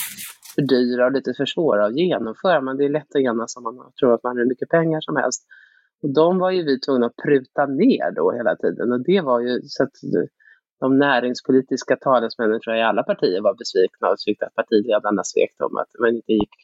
för 0.55 0.63
dyra 0.63 1.07
och 1.07 1.13
lite 1.13 1.35
för 1.35 1.47
svåra 1.47 1.87
att 1.87 1.97
genomföra. 1.97 2.61
Men 2.61 2.77
det 2.77 2.85
är 2.85 2.89
lätt 2.89 3.15
att 3.15 3.21
enas 3.21 3.57
om 3.57 3.63
man 3.63 3.93
tror 4.01 4.15
att 4.15 4.23
man 4.23 4.37
har 4.37 4.43
hur 4.43 4.49
mycket 4.49 4.69
pengar 4.69 5.01
som 5.01 5.17
helst. 5.17 5.43
Och 6.03 6.15
de 6.15 6.39
var 6.39 6.51
ju 6.51 6.63
vi 6.63 6.81
tvungna 6.81 7.07
att 7.07 7.17
pruta 7.25 7.67
ner 7.67 8.11
då 8.17 8.33
hela 8.33 8.57
tiden. 8.57 8.93
Och 8.93 9.01
det 9.05 9.21
var 9.21 9.41
ju 9.41 9.61
så 9.63 9.83
att 9.83 9.97
de 10.81 10.99
näringspolitiska 10.99 11.97
talesmännen 11.97 12.61
tror 12.61 12.77
jag 12.77 12.83
i 12.85 12.89
alla 12.89 13.03
partier 13.03 13.41
var 13.41 13.55
besvikna 13.55 14.09
och 14.09 14.19
tyckte 14.19 14.47
att 14.47 14.55
partiledarna 14.55 15.25
svek 15.25 15.55
dem. 15.59 15.77
Att 15.77 16.01
man 16.01 16.15
inte 16.15 16.33
gick. 16.33 16.55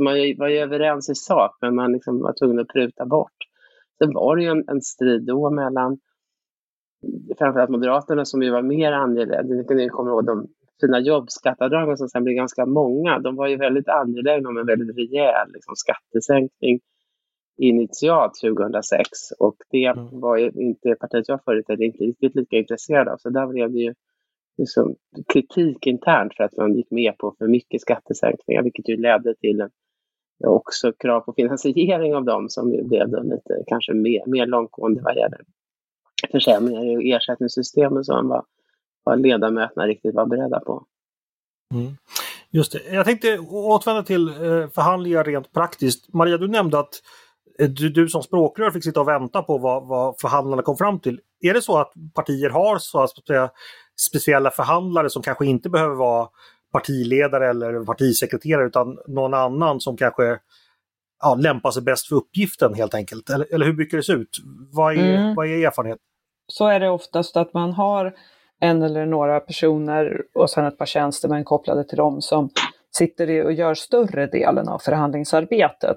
man 0.00 0.14
var 0.38 0.48
ju 0.48 0.58
överens 0.58 1.10
i 1.10 1.14
sak 1.14 1.58
men 1.60 1.74
man 1.74 1.92
liksom 1.92 2.20
var 2.20 2.32
tvungen 2.32 2.58
att 2.58 2.68
pruta 2.68 3.06
bort. 3.06 3.38
Sen 3.98 4.12
var 4.14 4.36
det 4.36 4.42
ju 4.42 4.48
en, 4.48 4.64
en 4.68 4.80
strid 4.80 5.26
då 5.26 5.50
mellan 5.50 5.98
framförallt 7.38 7.70
Moderaterna 7.70 8.24
som 8.24 8.42
ju 8.42 8.50
var 8.50 8.62
mer 8.62 8.92
angelägna, 8.92 9.54
ni 9.70 9.88
kommer 9.88 10.10
ihåg 10.10 10.26
de 10.26 10.46
fina 10.80 11.00
jobbskatteavdragen 11.00 11.96
som 11.96 12.08
sen 12.08 12.24
blev 12.24 12.36
ganska 12.36 12.66
många, 12.66 13.18
de 13.18 13.36
var 13.36 13.48
ju 13.48 13.56
väldigt 13.56 13.88
angelägna 13.88 14.48
om 14.48 14.58
en 14.58 14.66
väldigt 14.66 14.96
rejäl 14.96 15.48
liksom, 15.52 15.74
skattesänkning 15.76 16.80
initialt 17.56 18.32
2006 18.40 19.08
och 19.38 19.56
det 19.70 19.84
mm. 19.84 20.20
var 20.20 20.36
ju 20.36 20.50
inte 20.50 20.94
partiet 21.00 21.28
jag 21.28 21.44
företrädde 21.44 21.84
inte 21.84 22.04
riktigt 22.04 22.34
lika 22.34 22.56
intresserad 22.56 23.08
av. 23.08 23.16
Så 23.16 23.30
där 23.30 23.46
blev 23.46 23.72
det 23.72 23.78
ju 23.78 23.94
liksom 24.58 24.96
kritik 25.32 25.86
internt 25.86 26.34
för 26.36 26.44
att 26.44 26.56
man 26.56 26.74
gick 26.74 26.90
med 26.90 27.18
på 27.18 27.34
för 27.38 27.48
mycket 27.48 27.80
skattesänkningar, 27.80 28.62
vilket 28.62 28.88
ju 28.88 28.96
ledde 28.96 29.34
till 29.34 29.60
en, 29.60 29.70
också 30.44 30.92
krav 30.92 31.20
på 31.20 31.32
finansiering 31.32 32.14
av 32.14 32.24
dem 32.24 32.48
som 32.48 32.72
ju 32.72 32.82
blev 32.82 33.08
då 33.08 33.22
lite 33.22 33.64
kanske 33.66 33.92
mer, 33.94 34.26
mer 34.26 34.46
långtgående 34.46 35.00
vad 35.02 35.16
gäller 35.16 35.40
försämringar 36.32 37.02
i 37.02 37.12
ersättningssystemen 37.12 38.04
som 38.04 38.28
vad, 38.28 38.44
vad 39.04 39.20
ledamöterna 39.20 39.86
riktigt 39.86 40.14
var 40.14 40.26
beredda 40.26 40.60
på. 40.60 40.86
Mm. 41.74 41.92
Just 42.50 42.72
det. 42.72 42.94
Jag 42.94 43.04
tänkte 43.04 43.38
återvända 43.38 44.02
till 44.02 44.28
eh, 44.28 44.68
förhandlingar 44.68 45.24
rent 45.24 45.52
praktiskt. 45.52 46.14
Maria, 46.14 46.38
du 46.38 46.48
nämnde 46.48 46.78
att 46.78 47.02
eh, 47.58 47.68
du, 47.68 47.88
du 47.88 48.08
som 48.08 48.22
språkrör 48.22 48.70
fick 48.70 48.84
sitta 48.84 49.00
och 49.00 49.08
vänta 49.08 49.42
på 49.42 49.58
vad, 49.58 49.86
vad 49.86 50.20
förhandlarna 50.20 50.62
kom 50.62 50.76
fram 50.76 51.00
till. 51.00 51.20
Är 51.40 51.54
det 51.54 51.62
så 51.62 51.78
att 51.78 51.92
partier 52.14 52.50
har 52.50 52.78
så 52.78 53.00
att 53.00 53.26
säga, 53.26 53.50
speciella 54.10 54.50
förhandlare 54.50 55.10
som 55.10 55.22
kanske 55.22 55.46
inte 55.46 55.70
behöver 55.70 55.94
vara 55.94 56.28
partiledare 56.74 57.50
eller 57.50 57.84
partisekreterare 57.84 58.66
utan 58.66 58.98
någon 59.06 59.34
annan 59.34 59.80
som 59.80 59.96
kanske 59.96 60.38
ja, 61.22 61.34
lämpar 61.34 61.70
sig 61.70 61.82
bäst 61.82 62.08
för 62.08 62.16
uppgiften 62.16 62.74
helt 62.74 62.94
enkelt? 62.94 63.30
Eller, 63.30 63.54
eller 63.54 63.66
hur 63.66 63.72
brukar 63.72 63.96
det 63.96 64.02
se 64.02 64.12
ut? 64.12 64.36
Vad 64.72 64.94
är, 64.94 65.16
mm. 65.16 65.34
vad 65.34 65.46
är 65.46 65.66
erfarenhet? 65.66 65.98
Så 66.46 66.68
är 66.68 66.80
det 66.80 66.90
oftast 66.90 67.36
att 67.36 67.54
man 67.54 67.72
har 67.72 68.14
en 68.60 68.82
eller 68.82 69.06
några 69.06 69.40
personer 69.40 70.22
och 70.34 70.50
sen 70.50 70.64
ett 70.64 70.78
par 70.78 70.86
tjänstemän 70.86 71.44
kopplade 71.44 71.84
till 71.84 71.96
dem 71.96 72.22
som 72.22 72.50
sitter 72.96 73.44
och 73.44 73.52
gör 73.52 73.74
större 73.74 74.26
delen 74.26 74.68
av 74.68 74.78
förhandlingsarbetet. 74.78 75.96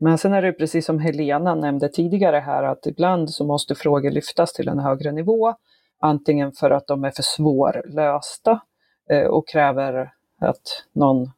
Men 0.00 0.18
sen 0.18 0.32
är 0.32 0.42
det 0.42 0.52
precis 0.52 0.86
som 0.86 0.98
Helena 0.98 1.54
nämnde 1.54 1.88
tidigare 1.88 2.36
här 2.36 2.62
att 2.62 2.86
ibland 2.86 3.30
så 3.30 3.44
måste 3.44 3.74
frågor 3.74 4.10
lyftas 4.10 4.52
till 4.52 4.68
en 4.68 4.78
högre 4.78 5.12
nivå. 5.12 5.54
Antingen 6.00 6.52
för 6.52 6.70
att 6.70 6.86
de 6.86 7.04
är 7.04 7.10
för 7.10 7.22
svårlösta 7.22 8.60
eh, 9.10 9.26
och 9.26 9.48
kräver 9.48 10.12
att 10.40 10.84
någon, 10.92 11.30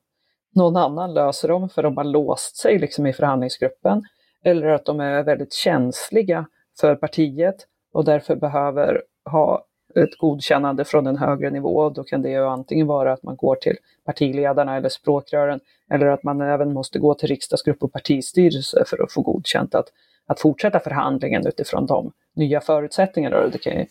någon 0.54 0.76
annan 0.76 1.14
löser 1.14 1.48
dem 1.48 1.68
för 1.68 1.82
de 1.82 1.96
har 1.96 2.04
låst 2.04 2.56
sig 2.56 2.78
liksom 2.78 3.06
i 3.06 3.12
förhandlingsgruppen. 3.12 4.02
Eller 4.44 4.66
att 4.66 4.84
de 4.84 5.00
är 5.00 5.22
väldigt 5.22 5.52
känsliga 5.52 6.46
för 6.80 6.94
partiet 6.94 7.56
och 7.92 8.04
därför 8.04 8.36
behöver 8.36 9.02
ha 9.30 9.64
ett 9.94 10.18
godkännande 10.18 10.84
från 10.84 11.06
en 11.06 11.16
högre 11.16 11.50
nivå. 11.50 11.90
Då 11.90 12.04
kan 12.04 12.22
det 12.22 12.30
ju 12.30 12.44
antingen 12.44 12.86
vara 12.86 13.12
att 13.12 13.22
man 13.22 13.36
går 13.36 13.56
till 13.56 13.76
partiledarna 14.04 14.76
eller 14.76 14.88
språkrören 14.88 15.60
eller 15.90 16.06
att 16.06 16.22
man 16.22 16.40
även 16.40 16.72
måste 16.72 16.98
gå 16.98 17.14
till 17.14 17.28
riksdagsgrupp 17.28 17.82
och 17.82 17.92
partistyrelse 17.92 18.84
för 18.86 19.02
att 19.02 19.12
få 19.12 19.22
godkänt 19.22 19.74
att, 19.74 19.86
att 20.26 20.40
fortsätta 20.40 20.80
förhandlingen 20.80 21.46
utifrån 21.46 21.86
de 21.86 22.12
nya 22.36 22.60
förutsättningarna. 22.60 23.48
Det 23.48 23.58
kan 23.58 23.72
ju, 23.72 23.86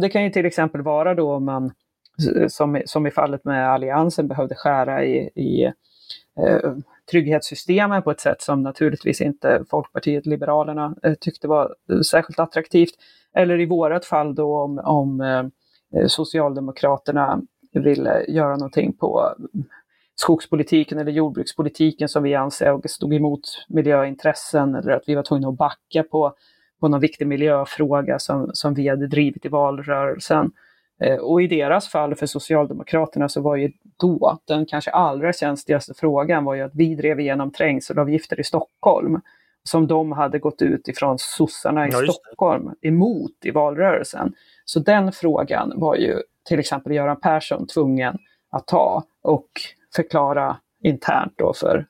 det 0.00 0.08
kan 0.08 0.24
ju 0.24 0.30
till 0.30 0.46
exempel 0.46 0.82
vara 0.82 1.14
då 1.14 1.32
om 1.34 1.44
man, 1.44 1.72
som, 2.48 2.82
som 2.86 3.06
i 3.06 3.10
fallet 3.10 3.44
med 3.44 3.70
Alliansen, 3.70 4.28
behövde 4.28 4.54
skära 4.54 5.04
i, 5.04 5.30
i 5.34 5.64
eh, 6.46 6.72
trygghetssystemen 7.10 8.02
på 8.02 8.10
ett 8.10 8.20
sätt 8.20 8.42
som 8.42 8.62
naturligtvis 8.62 9.20
inte 9.20 9.64
Folkpartiet 9.70 10.26
Liberalerna 10.26 10.94
eh, 11.02 11.14
tyckte 11.14 11.48
var 11.48 11.74
eh, 11.92 12.00
särskilt 12.00 12.38
attraktivt. 12.38 12.94
Eller 13.34 13.60
i 13.60 13.66
vårat 13.66 14.04
fall 14.04 14.34
då 14.34 14.58
om, 14.58 14.78
om 14.78 15.20
eh, 15.20 16.06
Socialdemokraterna 16.06 17.42
ville 17.72 18.24
göra 18.28 18.56
någonting 18.56 18.92
på 18.92 19.34
eh, 19.38 19.60
skogspolitiken 20.14 20.98
eller 20.98 21.12
jordbrukspolitiken 21.12 22.08
som 22.08 22.22
vi 22.22 22.34
anser 22.34 22.88
stod 22.88 23.14
emot 23.14 23.40
miljöintressen 23.68 24.74
eller 24.74 24.92
att 24.92 25.04
vi 25.06 25.14
var 25.14 25.22
tvungna 25.22 25.48
att 25.48 25.58
backa 25.58 26.02
på, 26.02 26.34
på 26.80 26.88
någon 26.88 27.00
viktig 27.00 27.26
miljöfråga 27.26 28.18
som, 28.18 28.50
som 28.52 28.74
vi 28.74 28.88
hade 28.88 29.06
drivit 29.06 29.44
i 29.44 29.48
valrörelsen. 29.48 30.50
Eh, 31.00 31.16
och 31.16 31.42
i 31.42 31.46
deras 31.46 31.88
fall 31.88 32.14
för 32.14 32.26
Socialdemokraterna 32.26 33.28
så 33.28 33.40
var 33.40 33.56
ju 33.56 33.72
då 33.96 34.38
den 34.44 34.66
kanske 34.66 34.90
allra 34.90 35.32
känsligaste 35.32 35.94
frågan 35.94 36.44
var 36.44 36.54
ju 36.54 36.62
att 36.62 36.74
vi 36.74 36.94
drev 36.94 37.20
igenom 37.20 37.52
trängselavgifter 37.52 38.40
i 38.40 38.44
Stockholm 38.44 39.20
som 39.62 39.86
de 39.86 40.12
hade 40.12 40.38
gått 40.38 40.62
ut 40.62 40.88
ifrån 40.88 41.16
sossarna 41.18 41.88
i 41.88 41.90
ja, 41.92 42.12
Stockholm 42.12 42.70
emot 42.82 43.44
i 43.44 43.50
valrörelsen. 43.50 44.32
Så 44.64 44.80
den 44.80 45.12
frågan 45.12 45.72
var 45.76 45.96
ju 45.96 46.22
till 46.48 46.58
exempel 46.58 46.92
Göran 46.92 47.20
Persson 47.20 47.66
tvungen 47.66 48.18
att 48.50 48.66
ta 48.66 49.04
och 49.22 49.48
förklara 49.96 50.56
internt 50.82 51.32
då 51.36 51.52
för 51.52 51.86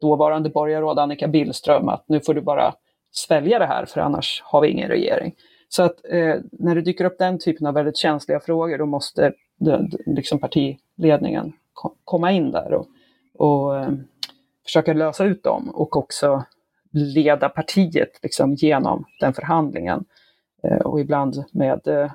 dåvarande 0.00 0.50
borgarråd 0.50 0.98
Annika 0.98 1.28
Billström 1.28 1.88
att 1.88 2.04
nu 2.08 2.20
får 2.20 2.34
du 2.34 2.40
bara 2.40 2.74
svälja 3.10 3.58
det 3.58 3.66
här 3.66 3.86
för 3.86 4.00
annars 4.00 4.42
har 4.44 4.60
vi 4.60 4.68
ingen 4.68 4.88
regering. 4.88 5.34
Så 5.68 5.82
att 5.82 6.04
eh, 6.04 6.36
när 6.52 6.74
det 6.74 6.80
dyker 6.80 7.04
upp 7.04 7.18
den 7.18 7.38
typen 7.38 7.66
av 7.66 7.74
väldigt 7.74 7.96
känsliga 7.96 8.40
frågor 8.40 8.78
då 8.78 8.86
måste 8.86 9.32
det, 9.58 9.88
liksom 10.06 10.38
partiledningen 10.38 11.52
komma 12.04 12.32
in 12.32 12.50
där 12.50 12.72
och, 12.72 12.86
och 13.34 13.76
eh, 13.76 13.90
försöka 14.64 14.92
lösa 14.92 15.24
ut 15.24 15.42
dem 15.42 15.70
och 15.70 15.96
också 15.96 16.44
leda 16.92 17.48
partiet 17.48 18.10
liksom 18.22 18.54
genom 18.54 19.04
den 19.20 19.34
förhandlingen. 19.34 20.04
Eh, 20.62 20.78
och 20.78 21.00
ibland 21.00 21.44
med, 21.52 21.88
eh, 21.88 22.12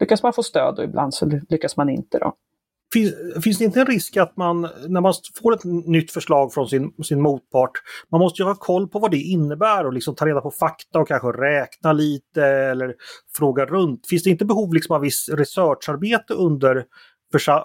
lyckas 0.00 0.22
man 0.22 0.32
få 0.32 0.42
stöd 0.42 0.78
och 0.78 0.84
ibland 0.84 1.14
så 1.14 1.26
lyckas 1.48 1.76
man 1.76 1.88
inte. 1.88 2.18
Då. 2.18 2.32
Finns, 2.92 3.14
finns 3.44 3.58
det 3.58 3.64
inte 3.64 3.80
en 3.80 3.86
risk 3.86 4.16
att 4.16 4.36
man, 4.36 4.68
när 4.88 5.00
man 5.00 5.14
får 5.42 5.54
ett 5.54 5.64
nytt 5.64 6.10
förslag 6.10 6.54
från 6.54 6.68
sin, 6.68 6.92
sin 7.04 7.22
motpart, 7.22 7.70
man 8.10 8.20
måste 8.20 8.42
ju 8.42 8.46
ha 8.46 8.54
koll 8.54 8.88
på 8.88 8.98
vad 8.98 9.10
det 9.10 9.16
innebär 9.16 9.86
och 9.86 9.92
liksom 9.92 10.14
ta 10.14 10.26
reda 10.26 10.40
på 10.40 10.50
fakta 10.50 10.98
och 10.98 11.08
kanske 11.08 11.28
räkna 11.28 11.92
lite 11.92 12.44
eller 12.44 12.94
fråga 13.36 13.66
runt. 13.66 14.06
Finns 14.06 14.22
det 14.22 14.30
inte 14.30 14.44
behov 14.44 14.74
liksom 14.74 14.96
av 14.96 15.02
viss 15.02 15.28
researcharbete 15.28 16.34
under 16.34 16.84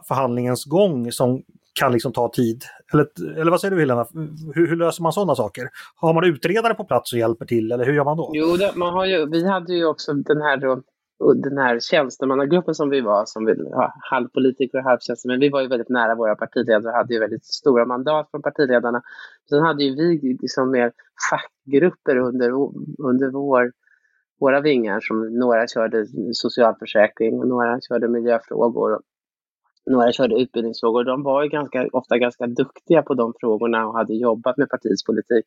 förhandlingens 0.07 0.65
gång 0.65 1.11
som 1.11 1.43
kan 1.73 1.91
liksom 1.91 2.13
ta 2.13 2.31
tid? 2.31 2.63
Eller, 2.93 3.07
eller 3.39 3.51
vad 3.51 3.61
säger 3.61 3.75
du 3.75 3.79
Helena? 3.79 4.07
Hur, 4.55 4.67
hur, 4.67 4.75
löser 4.75 5.03
man 5.03 5.13
sådana 5.13 5.35
saker? 5.35 5.69
Har 5.95 6.13
man 6.13 6.23
utredare 6.23 6.73
på 6.73 6.83
plats 6.83 7.13
och 7.13 7.19
hjälper 7.19 7.45
till 7.45 7.71
eller 7.71 7.85
hur 7.85 7.93
gör 7.93 8.03
man 8.03 8.17
då? 8.17 8.31
Jo, 8.33 8.57
det, 8.57 8.71
man 8.75 8.93
har 8.93 9.05
ju, 9.05 9.25
vi 9.29 9.47
hade 9.47 9.73
ju 9.73 9.85
också 9.85 10.13
den 10.13 10.41
här 10.41 10.57
då, 10.57 10.81
den 11.35 11.57
här 11.57 11.79
tjänstemannagruppen 11.79 12.75
som 12.75 12.89
vi 12.89 13.01
var, 13.01 13.25
som 13.25 13.45
vi 13.45 13.53
ja, 13.71 13.93
halvpolitiker 14.11 14.77
och 14.77 14.83
halvtjänstemän, 14.83 15.39
vi 15.39 15.49
var 15.49 15.61
ju 15.61 15.67
väldigt 15.67 15.89
nära 15.89 16.15
våra 16.15 16.35
partiledare 16.35 16.91
och 16.91 16.97
hade 16.97 17.13
ju 17.13 17.19
väldigt 17.19 17.45
stora 17.45 17.85
mandat 17.85 18.31
från 18.31 18.41
partiledarna. 18.41 19.01
Sen 19.49 19.61
hade 19.61 19.83
ju 19.83 19.95
vi 19.95 20.37
liksom 20.41 20.71
mer 20.71 20.91
fackgrupper 21.29 22.17
under, 22.17 22.51
under 22.97 23.29
vår, 23.29 23.71
våra 24.39 24.61
vingar, 24.61 24.99
som 24.99 25.39
några 25.39 25.67
körde 25.67 26.05
socialförsäkring 26.33 27.39
och 27.39 27.47
några 27.47 27.81
körde 27.81 28.07
miljöfrågor. 28.07 28.93
Och 28.93 29.01
några 29.85 30.11
körde 30.11 30.41
utbildningsfrågor. 30.41 31.03
De 31.03 31.23
var 31.23 31.43
ju 31.43 31.49
ganska, 31.49 31.87
ofta 31.93 32.17
ganska 32.17 32.47
duktiga 32.47 33.01
på 33.01 33.13
de 33.13 33.33
frågorna 33.39 33.87
och 33.87 33.93
hade 33.93 34.13
jobbat 34.13 34.57
med 34.57 34.69
partiets 34.69 35.03
politik 35.03 35.45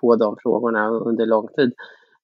på 0.00 0.16
de 0.16 0.36
frågorna 0.42 0.88
under 0.88 1.26
lång 1.26 1.48
tid. 1.48 1.72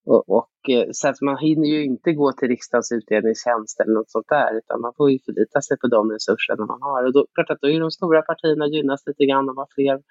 Och, 0.04 0.30
och, 0.38 0.70
eh, 0.70 0.86
så 0.92 1.08
att 1.08 1.20
man 1.20 1.38
hinner 1.38 1.68
ju 1.68 1.84
inte 1.84 2.12
gå 2.12 2.32
till 2.32 2.48
riksdagens 2.48 2.92
utredningstjänst 2.92 3.80
eller 3.80 3.92
något 3.92 4.10
sånt 4.10 4.28
där, 4.28 4.58
utan 4.58 4.80
man 4.80 4.92
får 4.96 5.10
ju 5.10 5.18
förlita 5.18 5.60
sig 5.60 5.78
på 5.78 5.86
de 5.86 6.10
resurserna 6.10 6.66
man 6.66 6.82
har. 6.82 7.04
Och 7.04 7.12
då, 7.12 7.26
klart 7.34 7.50
att 7.50 7.60
då 7.60 7.68
är 7.68 7.80
de 7.80 7.90
stora 7.90 8.22
partierna 8.22 8.66
gynnas 8.66 9.06
lite 9.06 9.24
grann, 9.24 9.46
de 9.46 9.56
har 9.56 9.68
fler, 9.74 10.02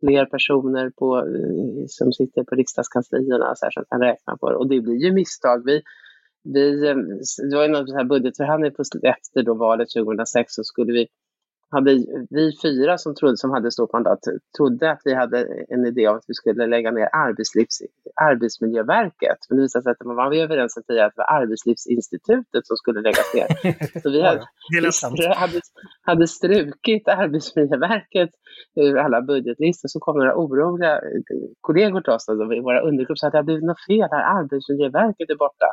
fler 0.00 0.26
personer 0.26 0.90
på, 0.90 1.18
eh, 1.18 1.84
som 1.88 2.12
sitter 2.12 2.44
på 2.44 2.54
riksdagskanslierna 2.54 3.54
så 3.54 3.66
här, 3.66 3.70
som 3.70 3.84
kan 3.90 4.00
räkna 4.00 4.36
på 4.36 4.50
det. 4.50 4.56
Och 4.56 4.68
det 4.68 4.80
blir 4.80 5.04
ju 5.04 5.12
misstag. 5.12 5.64
Vi, 5.64 5.82
vi, 6.54 6.88
eh, 6.88 6.96
det 7.50 7.56
var 7.56 7.62
ju 7.62 7.68
någon 7.68 8.08
budgetförhandling 8.08 8.72
efter 9.02 9.42
då 9.42 9.54
valet 9.54 9.88
2006 9.90 10.54
så 10.54 10.64
skulle 10.64 10.92
vi 10.92 11.06
hade 11.70 11.90
vi 12.30 12.52
fyra 12.62 12.98
som, 12.98 13.14
trodde, 13.14 13.36
som 13.36 13.50
hade 13.50 13.70
stort 13.70 13.92
mandat 13.92 14.18
trodde 14.56 14.90
att 14.90 15.00
vi 15.04 15.14
hade 15.14 15.38
en 15.68 15.86
idé 15.86 16.08
om 16.08 16.16
att 16.16 16.24
vi 16.28 16.34
skulle 16.34 16.66
lägga 16.66 16.90
ner 16.90 17.08
arbetslivs, 17.12 17.78
Arbetsmiljöverket. 18.20 19.38
Men 19.48 19.56
det 19.56 19.62
visade 19.62 19.82
sig 19.82 19.92
att 19.92 20.06
man 20.06 20.16
var 20.16 20.34
överens 20.34 20.76
om 20.76 20.80
att 20.80 20.86
det 20.86 21.12
var 21.16 21.24
Arbetslivsinstitutet 21.24 22.66
som 22.66 22.76
skulle 22.76 23.00
läggas 23.00 23.34
ner. 23.34 23.48
Så 24.02 24.10
vi 24.10 24.22
hade, 24.22 24.46
hade, 25.34 25.60
hade 26.02 26.26
strukit 26.26 27.08
Arbetsmiljöverket 27.08 28.30
ur 28.76 28.96
alla 28.98 29.22
budgetlistor. 29.22 29.88
Så 29.88 30.00
kom 30.00 30.18
några 30.18 30.36
oroliga 30.36 31.00
kollegor 31.60 32.00
till 32.00 32.12
oss 32.12 32.28
i 32.28 32.60
våra 32.60 32.80
undergrupper 32.80 33.12
och 33.12 33.18
sa 33.18 33.26
att 33.26 33.32
det 33.32 33.38
har 33.38 33.42
blivit 33.42 33.64
något 33.64 33.86
fel 33.86 34.08
här, 34.10 34.38
Arbetsmiljöverket 34.38 35.30
är 35.30 35.36
borta. 35.36 35.66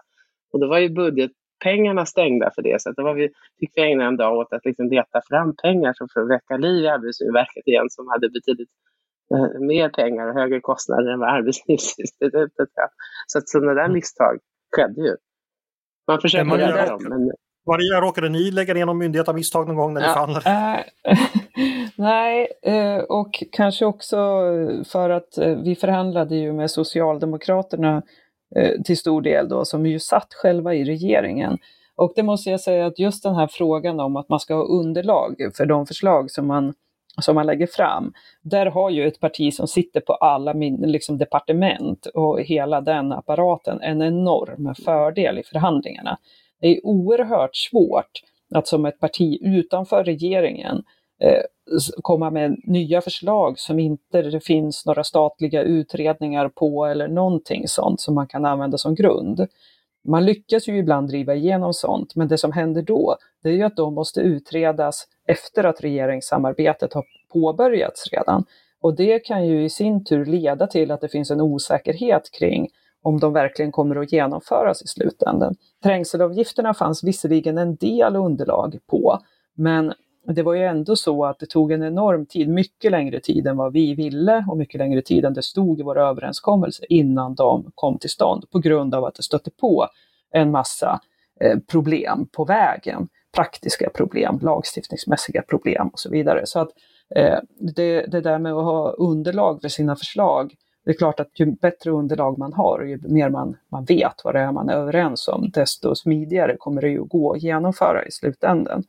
Och 0.54 0.60
då 0.60 0.68
var 0.68 0.80
ju 0.80 0.90
budget 0.90 1.32
pengarna 1.64 2.06
stängda 2.06 2.52
för 2.56 2.62
det. 2.62 2.82
Så 2.82 2.92
då 2.92 3.04
var 3.04 3.14
vi, 3.14 3.30
fick 3.60 3.72
vi 3.76 3.82
ägna 3.82 4.06
en 4.06 4.18
dag 4.18 4.38
åt 4.38 4.54
att 4.54 4.66
liksom 4.66 4.90
leta 4.90 5.22
fram 5.30 5.56
pengar 5.64 5.94
för 6.14 6.22
att 6.22 6.30
väcka 6.30 6.58
liv 6.58 6.84
i 6.84 6.88
Arbetsmiljöverket 6.88 7.68
igen 7.68 7.90
som 7.90 8.08
hade 8.08 8.30
betydligt 8.30 8.70
eh, 9.34 9.60
mer 9.60 9.90
pengar 9.90 10.28
och 10.28 10.34
högre 10.34 10.60
kostnader 10.60 11.12
än 11.14 11.20
vad 11.20 11.30
Arbetslivsinstitutet 11.30 12.70
hade. 12.76 12.94
Så 13.28 13.38
att 13.38 13.50
sådana 13.50 13.74
där 13.74 13.90
misstag 13.90 14.40
skedde 14.76 15.02
ju. 15.02 15.16
Man 16.08 16.22
försöker 16.22 16.46
Maria, 16.46 16.68
rädda 16.68 16.92
dem. 16.92 17.04
Men... 17.10 17.32
Maria, 17.68 18.02
råkade 18.02 18.30
ni 18.30 18.52
lägga 18.52 18.74
ner 18.74 18.86
någon 18.86 18.98
myndighet 18.98 19.30
av 19.30 19.36
misstag 19.36 19.68
någon 19.68 19.76
gång 19.76 19.94
när 19.94 20.02
ni 20.02 20.08
ja. 20.08 20.14
förhandlade? 20.14 20.50
Äh, 21.04 21.18
nej, 21.96 22.48
eh, 22.62 22.98
och 22.98 23.44
kanske 23.52 23.86
också 23.86 24.18
för 24.92 25.10
att 25.10 25.38
eh, 25.38 25.58
vi 25.64 25.76
förhandlade 25.76 26.36
ju 26.36 26.54
med 26.54 26.72
Socialdemokraterna 26.72 28.04
Eh, 28.56 28.82
till 28.82 28.98
stor 28.98 29.22
del 29.22 29.50
då, 29.50 29.66
som 29.66 29.86
ju 29.86 30.00
satt 30.00 30.34
själva 30.34 30.76
i 30.76 30.84
regeringen. 30.84 31.58
Och 31.96 32.14
det 32.16 32.24
måste 32.24 32.50
jag 32.50 32.60
säga 32.60 32.86
att 32.86 33.00
just 33.00 33.24
den 33.24 33.36
här 33.36 33.48
frågan 33.48 34.00
om 34.00 34.16
att 34.16 34.30
man 34.30 34.40
ska 34.40 34.56
ha 34.56 34.64
underlag 34.64 35.52
för 35.58 35.66
de 35.66 35.86
förslag 35.86 36.32
som 36.32 36.48
man, 36.48 36.74
som 37.22 37.36
man 37.36 37.46
lägger 37.46 37.68
fram, 37.68 38.14
där 38.42 38.66
har 38.66 38.90
ju 38.90 39.08
ett 39.08 39.20
parti 39.20 39.54
som 39.54 39.68
sitter 39.68 40.00
på 40.00 40.14
alla 40.14 40.54
min, 40.54 40.76
liksom 40.76 41.18
departement 41.18 42.06
och 42.06 42.42
hela 42.42 42.82
den 42.82 43.12
apparaten 43.12 43.82
en 43.82 44.02
enorm 44.02 44.76
fördel 44.76 45.40
i 45.40 45.44
förhandlingarna. 45.44 46.18
Det 46.62 46.68
är 46.68 46.86
oerhört 46.86 47.56
svårt 47.56 48.22
att 48.54 48.68
som 48.68 48.86
ett 48.86 49.00
parti 49.00 49.38
utanför 49.42 50.04
regeringen 50.04 50.84
eh, 51.20 51.42
komma 52.02 52.30
med 52.30 52.62
nya 52.64 53.02
förslag 53.02 53.60
som 53.60 53.80
inte 53.80 54.22
det 54.22 54.40
finns 54.40 54.86
några 54.86 55.04
statliga 55.04 55.62
utredningar 55.62 56.50
på 56.50 56.86
eller 56.86 57.08
någonting 57.08 57.68
sånt 57.68 58.02
som 58.02 58.16
man 58.16 58.28
kan 58.28 58.46
använda 58.46 58.78
som 58.78 58.96
grund. 58.96 59.48
Man 60.08 60.26
lyckas 60.26 60.68
ju 60.68 60.78
ibland 60.78 61.08
driva 61.08 61.36
igenom 61.36 61.74
sånt, 61.74 62.16
men 62.16 62.28
det 62.28 62.38
som 62.38 62.52
händer 62.52 62.82
då, 62.82 63.16
det 63.44 63.50
är 63.50 63.54
ju 63.54 63.64
att 63.64 63.76
de 63.76 63.94
måste 63.94 64.22
utredas 64.22 65.08
efter 65.28 65.64
att 65.64 65.82
regeringssamarbetet 65.82 66.94
har 66.94 67.06
påbörjats 67.34 68.10
redan. 68.12 68.46
Och 68.82 68.96
det 68.96 69.20
kan 69.20 69.48
ju 69.48 69.64
i 69.64 69.70
sin 69.70 70.04
tur 70.04 70.26
leda 70.26 70.68
till 70.68 70.92
att 70.92 71.02
det 71.02 71.10
finns 71.10 71.32
en 71.32 71.42
osäkerhet 71.42 72.32
kring 72.32 72.68
om 73.04 73.20
de 73.20 73.34
verkligen 73.34 73.72
kommer 73.72 73.96
att 73.96 74.12
genomföras 74.12 74.82
i 74.82 74.88
slutändan. 74.88 75.56
Trängselavgifterna 75.84 76.74
fanns 76.74 77.04
visserligen 77.04 77.58
en 77.58 77.76
del 77.76 78.16
underlag 78.16 78.80
på, 78.88 79.20
men 79.56 79.94
det 80.24 80.44
var 80.44 80.54
ju 80.54 80.64
ändå 80.64 80.96
så 80.96 81.26
att 81.26 81.40
det 81.40 81.46
tog 81.46 81.72
en 81.72 81.84
enorm 81.84 82.26
tid, 82.26 82.50
mycket 82.50 82.92
längre 82.92 83.20
tid 83.20 83.48
än 83.48 83.58
vad 83.58 83.74
vi 83.74 83.96
ville 83.96 84.46
och 84.50 84.58
mycket 84.58 84.80
längre 84.80 85.02
tid 85.02 85.26
än 85.26 85.34
det 85.34 85.44
stod 85.44 85.80
i 85.80 85.84
våra 85.84 86.10
överenskommelser 86.10 86.86
innan 86.90 87.36
de 87.36 87.72
kom 87.76 87.98
till 87.98 88.10
stånd 88.10 88.50
på 88.52 88.60
grund 88.60 88.96
av 88.96 89.06
att 89.06 89.16
det 89.16 89.24
stötte 89.24 89.52
på 89.52 89.88
en 90.32 90.52
massa 90.52 91.00
eh, 91.42 91.60
problem 91.72 92.28
på 92.32 92.46
vägen. 92.46 93.08
Praktiska 93.36 93.90
problem, 93.90 94.40
lagstiftningsmässiga 94.42 95.42
problem 95.42 95.88
och 95.88 96.00
så 96.00 96.10
vidare. 96.10 96.46
Så 96.46 96.60
att 96.60 96.70
eh, 97.16 97.40
det, 97.76 98.06
det 98.06 98.22
där 98.22 98.40
med 98.40 98.54
att 98.54 98.64
ha 98.64 98.92
underlag 98.92 99.62
för 99.62 99.70
sina 99.70 99.96
förslag, 99.96 100.54
det 100.86 100.92
är 100.92 100.96
klart 100.96 101.20
att 101.20 101.40
ju 101.40 101.46
bättre 101.46 101.92
underlag 101.92 102.38
man 102.38 102.54
har 102.54 102.80
och 102.80 102.88
ju 102.88 103.00
mer 103.04 103.30
man, 103.30 103.58
man 103.72 103.86
vet 103.86 104.22
vad 104.24 104.36
det 104.36 104.40
är 104.40 104.52
man 104.52 104.70
är 104.70 104.74
överens 104.74 105.28
om, 105.28 105.50
desto 105.54 105.96
smidigare 105.96 106.56
kommer 106.60 106.82
det 106.82 106.90
ju 106.90 107.02
att 107.02 107.10
gå 107.10 107.34
att 107.34 107.42
genomföra 107.42 108.06
i 108.06 108.12
slutändan. 108.12 108.84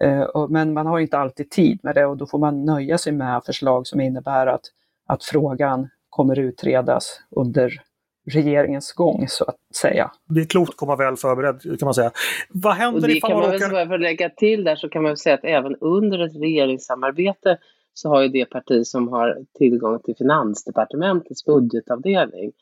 Eh, 0.00 0.46
men 0.48 0.72
man 0.72 0.86
har 0.86 0.98
inte 0.98 1.18
alltid 1.18 1.50
tid 1.50 1.80
med 1.82 1.94
det 1.94 2.06
och 2.06 2.16
då 2.16 2.26
får 2.26 2.38
man 2.38 2.64
nöja 2.64 2.98
sig 2.98 3.12
med 3.12 3.42
förslag 3.46 3.86
som 3.86 4.00
innebär 4.00 4.46
att, 4.46 4.64
att 5.06 5.24
frågan 5.24 5.88
kommer 6.10 6.38
utredas 6.38 7.20
under 7.30 7.82
regeringens 8.30 8.92
gång 8.92 9.24
så 9.28 9.44
att 9.44 9.56
säga. 9.76 10.10
Det 10.28 10.40
är 10.40 10.44
klokt 10.44 10.70
att 10.70 10.76
komma 10.76 10.96
väl 10.96 11.16
förberedd 11.16 11.78
kan 11.78 11.86
man 11.86 11.94
säga. 11.94 12.10
Vad 12.48 12.74
händer 12.74 13.16
ifall 13.16 13.30
man, 13.30 13.40
man 13.40 13.52
råkar... 13.52 13.86
För 13.86 13.94
att 13.94 14.00
lägga 14.00 14.30
till 14.30 14.64
där 14.64 14.76
så 14.76 14.88
kan 14.88 15.02
man 15.02 15.16
säga 15.16 15.34
att 15.34 15.44
även 15.44 15.76
under 15.76 16.18
ett 16.18 16.36
regeringssamarbete 16.36 17.58
så 17.94 18.08
har 18.08 18.22
ju 18.22 18.28
det 18.28 18.44
parti 18.44 18.86
som 18.86 19.08
har 19.08 19.38
tillgång 19.58 19.98
till 20.02 20.16
Finansdepartementets 20.16 21.44
budgetavdelning 21.44 22.52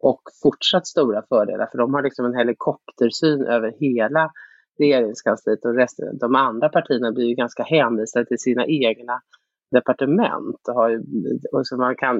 och 0.00 0.22
fortsatt 0.42 0.86
stora 0.86 1.22
fördelar 1.28 1.66
för 1.66 1.78
de 1.78 1.94
har 1.94 2.02
liksom 2.02 2.24
en 2.24 2.34
helikoptersyn 2.34 3.46
över 3.46 3.72
hela 3.78 4.30
regeringskansliet 4.78 5.64
och 5.64 5.74
resten, 5.74 6.18
de 6.18 6.34
andra 6.34 6.68
partierna 6.68 7.12
blir 7.12 7.26
ju 7.26 7.34
ganska 7.34 7.62
hänvisade 7.62 8.26
till 8.26 8.38
sina 8.38 8.66
egna 8.66 9.20
departement. 9.70 10.68
Och 10.68 10.74
har 10.74 10.88
ju, 10.88 11.02
och 11.52 11.66
så 11.66 11.76
man 11.76 11.96
kan, 11.96 12.16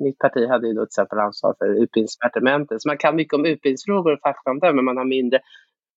mitt 0.00 0.18
parti 0.18 0.48
hade 0.48 0.66
ju 0.68 0.72
då 0.72 0.80
till 0.80 0.88
exempel 0.88 1.18
ansvar 1.18 1.54
för 1.58 1.82
utbildningsdepartementet, 1.82 2.82
så 2.82 2.88
man 2.88 2.98
kan 2.98 3.16
mycket 3.16 3.34
om 3.34 3.46
utbildningsfrågor 3.46 4.12
och 4.12 4.20
fakta 4.20 4.50
om 4.50 4.58
det, 4.58 4.72
men 4.72 4.84
man 4.84 4.96
har 4.96 5.04
mindre 5.04 5.40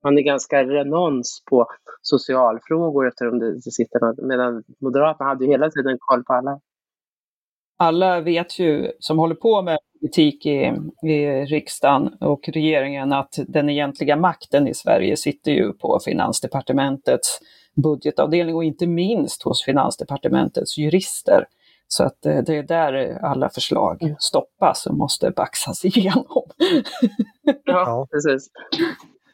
man 0.03 0.17
är 0.17 0.21
ganska 0.21 0.63
renons 0.63 1.43
på 1.49 1.67
socialfrågor 2.01 3.07
eftersom 3.07 3.39
det 3.39 3.61
sitter 3.61 3.99
något, 3.99 4.27
medan 4.27 4.63
Moderaterna 4.81 5.29
hade 5.29 5.45
ju 5.45 5.51
hela 5.51 5.69
tiden 5.69 5.97
koll 5.99 6.23
på 6.23 6.33
alla. 6.33 6.59
Alla 7.81 8.21
vet 8.21 8.59
ju, 8.59 8.91
som 8.99 9.17
håller 9.17 9.35
på 9.35 9.61
med 9.61 9.77
politik 9.99 10.45
i, 10.45 10.73
i 11.03 11.45
riksdagen 11.45 12.13
och 12.19 12.49
regeringen 12.49 13.13
att 13.13 13.39
den 13.47 13.69
egentliga 13.69 14.15
makten 14.15 14.67
i 14.67 14.73
Sverige 14.73 15.17
sitter 15.17 15.51
ju 15.51 15.73
på 15.73 15.99
Finansdepartementets 16.05 17.39
budgetavdelning 17.75 18.55
och 18.55 18.63
inte 18.63 18.87
minst 18.87 19.43
hos 19.43 19.63
Finansdepartementets 19.63 20.77
jurister. 20.77 21.45
Så 21.87 22.03
att 22.03 22.25
eh, 22.25 22.37
det 22.37 22.55
är 22.55 22.63
där 22.63 23.19
alla 23.21 23.49
förslag 23.49 24.03
mm. 24.03 24.15
stoppas 24.19 24.85
och 24.85 24.95
måste 24.95 25.31
baxas 25.31 25.85
igenom. 25.85 26.43
ja, 27.65 28.07
precis. 28.11 28.49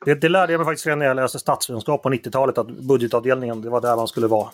Det, 0.05 0.15
det 0.15 0.29
lärde 0.29 0.53
jag 0.53 0.59
mig 0.59 0.65
faktiskt 0.65 0.85
redan 0.85 0.99
när 0.99 1.05
jag 1.05 1.15
läste 1.15 1.39
statsvetenskap 1.39 2.03
på 2.03 2.09
90-talet, 2.09 2.57
att 2.57 2.67
budgetavdelningen, 2.67 3.61
det 3.61 3.69
var 3.69 3.81
där 3.81 3.95
man 3.95 4.07
skulle 4.07 4.27
vara. 4.27 4.49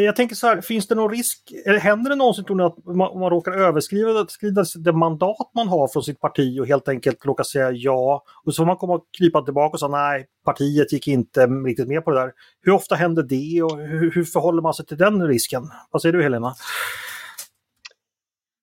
Jag 0.00 0.16
tänker 0.16 0.34
så 0.34 0.46
här, 0.46 0.60
finns 0.60 0.88
det 0.88 0.94
någon 0.94 1.10
risk, 1.10 1.52
eller 1.66 1.78
händer 1.78 2.10
det 2.10 2.16
någonsin 2.16 2.44
tror 2.44 2.56
ni 2.56 2.62
att 2.62 2.84
man, 2.84 3.18
man 3.18 3.30
råkar 3.30 3.52
överskrida 3.52 4.64
det 4.76 4.92
mandat 4.92 5.50
man 5.54 5.68
har 5.68 5.88
från 5.88 6.02
sitt 6.02 6.20
parti 6.20 6.60
och 6.60 6.66
helt 6.66 6.88
enkelt 6.88 7.26
råkar 7.26 7.44
säga 7.44 7.70
ja 7.70 8.22
och 8.44 8.54
så 8.54 8.60
får 8.62 8.66
man 8.66 8.76
komma 8.76 8.94
och 8.94 9.04
krypa 9.18 9.42
tillbaka 9.42 9.72
och 9.72 9.80
säga 9.80 9.88
nej, 9.88 10.26
partiet 10.44 10.92
gick 10.92 11.08
inte 11.08 11.46
riktigt 11.46 11.88
med 11.88 12.04
på 12.04 12.10
det 12.10 12.20
där. 12.20 12.32
Hur 12.62 12.72
ofta 12.72 12.94
händer 12.94 13.22
det 13.22 13.62
och 13.62 13.78
hur, 13.78 14.10
hur 14.10 14.24
förhåller 14.24 14.62
man 14.62 14.74
sig 14.74 14.86
till 14.86 14.96
den 14.96 15.26
risken? 15.26 15.62
Vad 15.90 16.02
säger 16.02 16.12
du 16.12 16.22
Helena? 16.22 16.54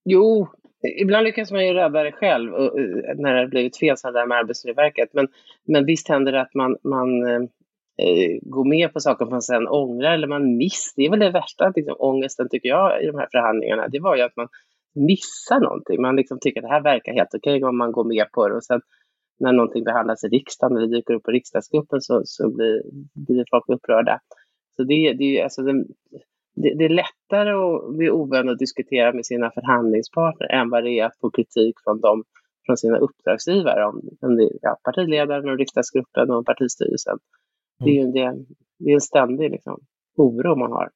Jo, 0.05 0.47
ibland 1.01 1.23
lyckas 1.23 1.51
man 1.51 1.67
ju 1.67 1.73
rädda 1.73 2.03
det 2.03 2.11
själv 2.11 2.53
eh, 2.53 2.69
när 3.15 3.33
det 3.33 3.39
har 3.39 3.47
blivit 3.47 3.77
fel 3.77 3.97
så 3.97 4.11
här 4.11 4.27
med 4.27 4.37
Arbetsmiljöverket. 4.37 5.09
Men, 5.13 5.27
men 5.67 5.85
visst 5.85 6.09
händer 6.09 6.31
det 6.31 6.41
att 6.41 6.53
man, 6.53 6.77
man 6.83 7.27
eh, 7.27 7.41
eh, 7.97 8.39
gå 8.41 8.63
med 8.63 8.93
på 8.93 8.99
saker 8.99 9.25
man 9.25 9.41
sen 9.41 9.67
ångrar 9.67 10.11
eller 10.13 10.27
man 10.27 10.57
missar. 10.57 10.93
Det 10.95 11.05
är 11.05 11.09
väl 11.09 11.19
det 11.19 11.31
värsta 11.31 11.73
liksom, 11.75 11.95
ångesten 11.99 12.49
tycker 12.49 12.69
jag 12.69 13.03
i 13.03 13.05
de 13.05 13.17
här 13.17 13.27
förhandlingarna. 13.31 13.87
Det 13.87 13.99
var 13.99 14.15
ju 14.15 14.21
att 14.21 14.35
man 14.35 14.47
missar 14.95 15.59
någonting. 15.59 16.01
Man 16.01 16.15
liksom 16.15 16.39
tycker 16.39 16.59
att 16.59 16.63
det 16.63 16.73
här 16.73 16.83
verkar 16.83 17.13
helt 17.13 17.35
okej 17.35 17.63
om 17.63 17.77
man 17.77 17.91
går 17.91 18.03
med 18.03 18.31
på 18.31 18.47
det 18.47 18.55
och 18.55 18.63
sen 18.63 18.81
när 19.39 19.51
någonting 19.51 19.83
behandlas 19.83 20.23
i 20.23 20.27
riksdagen 20.27 20.77
eller 20.77 20.87
dyker 20.87 21.13
upp 21.13 21.23
på 21.23 21.31
riksdagsgruppen 21.31 22.01
så, 22.01 22.21
så 22.25 22.49
blir, 22.49 22.81
blir 23.13 23.45
folk 23.51 23.63
upprörda. 23.67 24.19
Så 24.75 24.83
det, 24.83 25.13
det, 25.13 25.41
alltså 25.41 25.61
det, 25.61 25.73
det, 26.55 26.73
det 26.77 26.85
är 26.85 26.89
lättare 26.89 27.51
att 27.51 27.97
bli 27.97 28.09
ovän 28.09 28.49
och 28.49 28.57
diskutera 28.57 29.13
med 29.13 29.25
sina 29.25 29.51
förhandlingspartner 29.51 30.51
än 30.51 30.69
vad 30.69 30.83
det 30.83 30.99
är 30.99 31.05
att 31.05 31.19
få 31.21 31.29
kritik 31.29 31.75
från 31.83 32.01
dem 32.01 32.23
från 32.65 32.77
sina 32.77 32.97
uppdragsgivare, 32.97 33.85
om, 33.85 34.01
om 34.21 34.35
det, 34.35 34.49
ja, 34.61 34.77
partiledaren 34.83 35.49
och 35.49 35.57
riksdagsgruppen 35.57 36.31
och 36.31 36.45
partistyrelsen. 36.45 37.17
Det 37.79 37.89
är 37.89 38.05
ju 38.05 38.11
det, 38.11 38.45
det 38.79 38.89
är 38.89 38.93
en 38.93 39.01
ständig 39.01 39.51
liksom, 39.51 39.79
oro 40.17 40.55
man 40.55 40.71
har. 40.71 40.89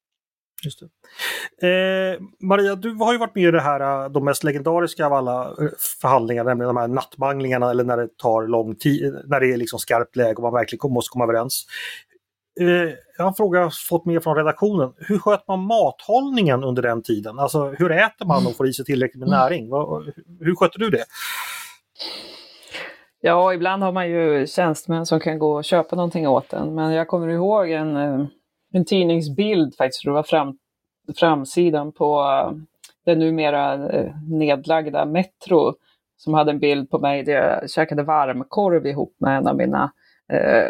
Just 0.65 0.81
eh, 0.81 2.21
Maria, 2.39 2.75
du 2.75 2.93
har 2.93 3.13
ju 3.13 3.19
varit 3.19 3.35
med 3.35 3.43
i 3.43 3.51
det 3.51 3.61
här, 3.61 4.09
de 4.09 4.25
mest 4.25 4.43
legendariska 4.43 5.05
av 5.05 5.13
alla 5.13 5.45
eh, 5.45 5.69
förhandlingar, 6.01 6.43
nämligen 6.43 6.75
de 6.75 6.77
här 6.77 6.87
nattmanglingarna 6.87 7.71
eller 7.71 7.83
när 7.83 7.97
det 7.97 8.17
tar 8.17 8.47
lång 8.47 8.75
tid, 8.75 9.13
när 9.25 9.39
det 9.39 9.53
är 9.53 9.57
liksom 9.57 9.79
skarpt 9.79 10.15
läge 10.15 10.35
och 10.35 10.41
man 10.41 10.53
verkligen 10.53 10.93
måste 10.93 11.11
komma 11.11 11.23
överens. 11.23 11.65
Eh, 12.59 12.67
jag 13.17 13.23
har 13.23 13.27
en 13.27 13.33
fråga 13.33 13.69
fått 13.89 14.05
med 14.05 14.23
från 14.23 14.35
redaktionen. 14.35 14.93
Hur 14.97 15.19
sköter 15.19 15.43
man 15.47 15.59
mathållningen 15.59 16.63
under 16.63 16.81
den 16.81 17.03
tiden? 17.03 17.39
Alltså 17.39 17.69
hur 17.69 17.91
äter 17.91 18.25
man 18.25 18.47
och 18.47 18.55
får 18.55 18.67
i 18.67 18.73
sig 18.73 18.85
tillräckligt 18.85 19.19
med 19.19 19.29
näring? 19.29 19.65
Hur 20.39 20.55
sköter 20.55 20.79
du 20.79 20.89
det? 20.89 21.05
Ja, 23.21 23.53
ibland 23.53 23.83
har 23.83 23.91
man 23.91 24.09
ju 24.09 24.47
tjänstemän 24.47 25.05
som 25.05 25.19
kan 25.19 25.39
gå 25.39 25.55
och 25.55 25.63
köpa 25.63 25.95
någonting 25.95 26.27
åt 26.27 26.53
en. 26.53 26.75
Men 26.75 26.93
jag 26.93 27.07
kommer 27.07 27.27
ihåg 27.27 27.69
en, 27.71 27.97
eh, 27.97 28.25
en 28.73 28.85
tidningsbild 28.85 29.75
faktiskt, 29.75 30.05
det 30.05 30.11
var 30.11 30.23
fram, 30.23 30.57
framsidan 31.19 31.91
på 31.91 32.21
eh, 32.21 32.51
det 33.05 33.15
numera 33.15 33.89
eh, 33.89 34.11
nedlagda 34.29 35.05
Metro 35.05 35.73
som 36.17 36.33
hade 36.33 36.51
en 36.51 36.59
bild 36.59 36.89
på 36.89 36.99
mig 36.99 37.23
där 37.23 37.33
jag 37.33 37.69
käkade 37.69 38.03
varmkorv 38.03 38.85
ihop 38.85 39.15
med 39.19 39.37
en 39.37 39.47
av 39.47 39.55
mina 39.55 39.91
eh, 40.33 40.67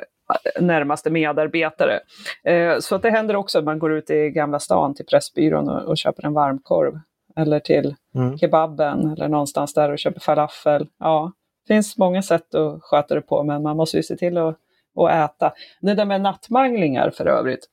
närmaste 0.59 1.09
medarbetare. 1.09 1.99
Eh, 2.43 2.79
så 2.79 2.95
att 2.95 3.01
det 3.01 3.09
händer 3.09 3.35
också 3.35 3.59
att 3.59 3.65
man 3.65 3.79
går 3.79 3.93
ut 3.93 4.09
i 4.09 4.29
Gamla 4.29 4.59
stan 4.59 4.95
till 4.95 5.05
Pressbyrån 5.05 5.69
och, 5.69 5.81
och 5.81 5.97
köper 5.97 6.25
en 6.25 6.33
varmkorv. 6.33 6.99
Eller 7.35 7.59
till 7.59 7.95
mm. 8.15 8.37
kebaben 8.37 9.13
eller 9.13 9.27
någonstans 9.27 9.73
där 9.73 9.91
och 9.91 9.99
köper 9.99 10.19
falafel. 10.19 10.87
Ja, 10.99 11.31
finns 11.73 11.97
många 11.97 12.21
sätt 12.21 12.55
att 12.55 12.83
sköta 12.83 13.15
det 13.15 13.21
på, 13.21 13.43
men 13.43 13.63
man 13.63 13.77
måste 13.77 13.97
ju 13.97 14.03
se 14.03 14.15
till 14.15 14.37
att, 14.37 14.57
att 14.95 15.11
äta. 15.11 15.53
Det 15.81 15.93
där 15.93 16.05
med 16.05 16.21
nattmanglingar 16.21 17.09
för 17.09 17.25
övrigt, 17.25 17.67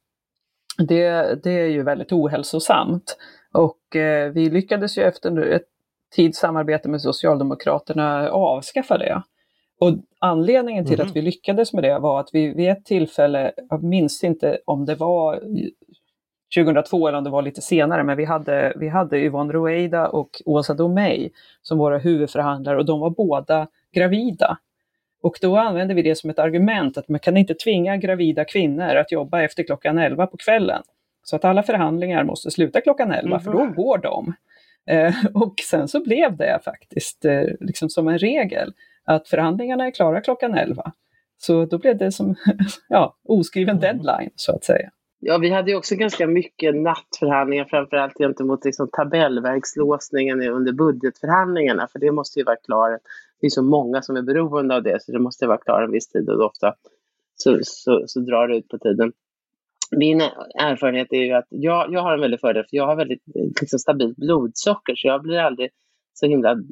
det, 0.78 1.34
det 1.42 1.50
är 1.50 1.66
ju 1.66 1.82
väldigt 1.82 2.12
ohälsosamt. 2.12 3.16
Och 3.52 3.96
eh, 3.96 4.32
vi 4.32 4.50
lyckades 4.50 4.98
ju 4.98 5.02
efter 5.02 5.42
ett 5.42 5.66
tids 6.14 6.38
samarbete 6.38 6.88
med 6.88 7.02
Socialdemokraterna 7.02 8.30
avskaffa 8.30 8.98
det. 8.98 9.22
Och 9.80 9.92
anledningen 10.18 10.84
till 10.84 11.00
mm. 11.00 11.06
att 11.06 11.16
vi 11.16 11.22
lyckades 11.22 11.72
med 11.72 11.84
det 11.84 11.98
var 11.98 12.20
att 12.20 12.28
vi 12.32 12.54
vid 12.54 12.70
ett 12.70 12.84
tillfälle, 12.84 13.52
jag 13.70 13.82
minns 13.82 14.24
inte 14.24 14.58
om 14.64 14.84
det 14.84 14.94
var 14.94 15.40
2002 16.56 17.08
eller 17.08 17.18
om 17.18 17.24
det 17.24 17.30
var 17.30 17.42
lite 17.42 17.60
senare, 17.60 18.04
men 18.04 18.16
vi 18.16 18.24
hade, 18.24 18.72
vi 18.76 18.88
hade 18.88 19.18
Yvonne 19.18 19.52
Rueda 19.52 20.08
och 20.08 20.42
Åsa 20.44 20.74
Domeij 20.74 21.32
som 21.62 21.78
våra 21.78 21.98
huvudförhandlare 21.98 22.76
och 22.76 22.84
de 22.84 23.00
var 23.00 23.10
båda 23.10 23.66
gravida. 23.96 24.58
Och 25.22 25.38
då 25.40 25.56
använde 25.56 25.94
vi 25.94 26.02
det 26.02 26.14
som 26.14 26.30
ett 26.30 26.38
argument 26.38 26.98
att 26.98 27.08
man 27.08 27.20
kan 27.20 27.36
inte 27.36 27.54
tvinga 27.54 27.96
gravida 27.96 28.44
kvinnor 28.44 28.96
att 28.96 29.12
jobba 29.12 29.42
efter 29.42 29.62
klockan 29.62 29.98
11 29.98 30.26
på 30.26 30.36
kvällen. 30.36 30.82
Så 31.22 31.36
att 31.36 31.44
alla 31.44 31.62
förhandlingar 31.62 32.24
måste 32.24 32.50
sluta 32.50 32.80
klockan 32.80 33.12
11 33.12 33.40
för 33.40 33.52
då 33.52 33.64
mhm. 33.64 33.74
går 33.74 33.98
de. 33.98 34.34
Eh, 34.86 35.14
och 35.34 35.54
sen 35.70 35.88
så 35.88 36.02
blev 36.02 36.36
det 36.36 36.60
faktiskt 36.64 37.24
eh, 37.24 37.42
liksom 37.60 37.88
som 37.90 38.08
en 38.08 38.18
regel 38.18 38.72
att 39.04 39.28
förhandlingarna 39.28 39.86
är 39.86 39.90
klara 39.90 40.20
klockan 40.20 40.54
11. 40.54 40.92
Så 41.38 41.64
då 41.64 41.78
blev 41.78 41.98
det 41.98 42.12
som 42.12 42.34
ja, 42.88 43.16
oskriven 43.24 43.76
mm. 43.76 43.80
deadline 43.80 44.30
så 44.36 44.52
att 44.52 44.64
säga. 44.64 44.90
Ja, 45.18 45.38
vi 45.38 45.50
hade 45.50 45.70
ju 45.70 45.76
också 45.76 45.94
ganska 45.94 46.26
mycket 46.26 46.74
nattförhandlingar, 46.74 47.64
framförallt 47.64 48.18
gentemot 48.18 48.64
liksom 48.64 48.88
tabellverkslåsningen 48.92 50.42
under 50.42 50.72
budgetförhandlingarna, 50.72 51.88
för 51.92 51.98
det 51.98 52.12
måste 52.12 52.38
ju 52.38 52.44
vara 52.44 52.56
klart. 52.56 53.00
Det 53.40 53.46
är 53.46 53.50
så 53.50 53.62
många 53.62 54.02
som 54.02 54.16
är 54.16 54.22
beroende 54.22 54.76
av 54.76 54.82
det, 54.82 55.02
så 55.02 55.12
det 55.12 55.18
måste 55.18 55.46
vara 55.46 55.58
klart 55.58 55.84
en 55.84 55.92
viss 55.92 56.08
tid 56.08 56.30
och 56.30 56.44
ofta 56.44 56.74
så, 57.36 57.58
så, 57.62 58.02
så 58.06 58.20
drar 58.20 58.48
det 58.48 58.56
ut 58.56 58.68
på 58.68 58.78
tiden. 58.78 59.12
Min 59.96 60.20
erfarenhet 60.60 61.08
är 61.10 61.24
ju 61.24 61.32
att 61.32 61.46
jag, 61.48 61.92
jag 61.92 62.00
har 62.00 62.14
en 62.14 62.20
väldig 62.20 62.40
fördel, 62.40 62.64
för 62.70 62.76
jag 62.76 62.86
har 62.86 62.96
väldigt 62.96 63.22
liksom, 63.60 63.78
stabilt 63.78 64.16
blodsocker, 64.16 64.94
så 64.96 65.08
jag 65.08 65.22
blir 65.22 65.38
aldrig 65.38 65.70
så 66.12 66.26
himla, 66.26 66.50
mm, 66.50 66.62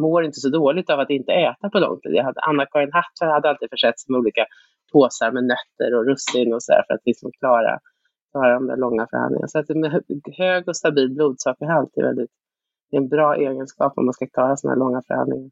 mår 0.00 0.24
inte 0.24 0.40
så 0.40 0.48
dåligt 0.48 0.90
av 0.90 1.00
att 1.00 1.10
inte 1.10 1.32
äta 1.32 1.70
på 1.70 1.78
lång 1.78 2.00
tid. 2.00 2.14
Jag 2.14 2.24
hade, 2.24 2.40
Anna-Karin 2.40 2.92
Hatt 2.92 3.30
hade 3.32 3.48
alltid 3.48 3.70
försett 3.70 4.00
sig 4.00 4.12
med 4.12 4.18
olika 4.18 4.46
påsar 4.92 5.32
med 5.32 5.44
nötter 5.44 5.94
och 5.96 6.06
russin 6.06 6.54
och 6.54 6.62
sådär 6.62 6.82
för 6.86 6.94
att 6.94 7.00
liksom 7.04 7.30
klara, 7.38 7.78
klara 8.32 8.54
de 8.54 8.66
där 8.66 8.76
långa 8.76 9.06
förhandlingarna. 9.10 9.48
Så 9.48 9.58
att 9.58 9.68
med 9.68 10.02
hög 10.38 10.68
och 10.68 10.76
stabil 10.76 11.14
blodsockerhalt 11.14 11.96
är 11.96 12.02
väldigt, 12.02 12.30
är 12.90 12.96
en 12.96 13.08
bra 13.08 13.36
egenskap 13.36 13.92
om 13.96 14.04
man 14.04 14.14
ska 14.14 14.26
klara 14.26 14.56
sådana 14.56 14.74
här 14.74 14.78
långa 14.78 15.02
förhandlingar. 15.06 15.50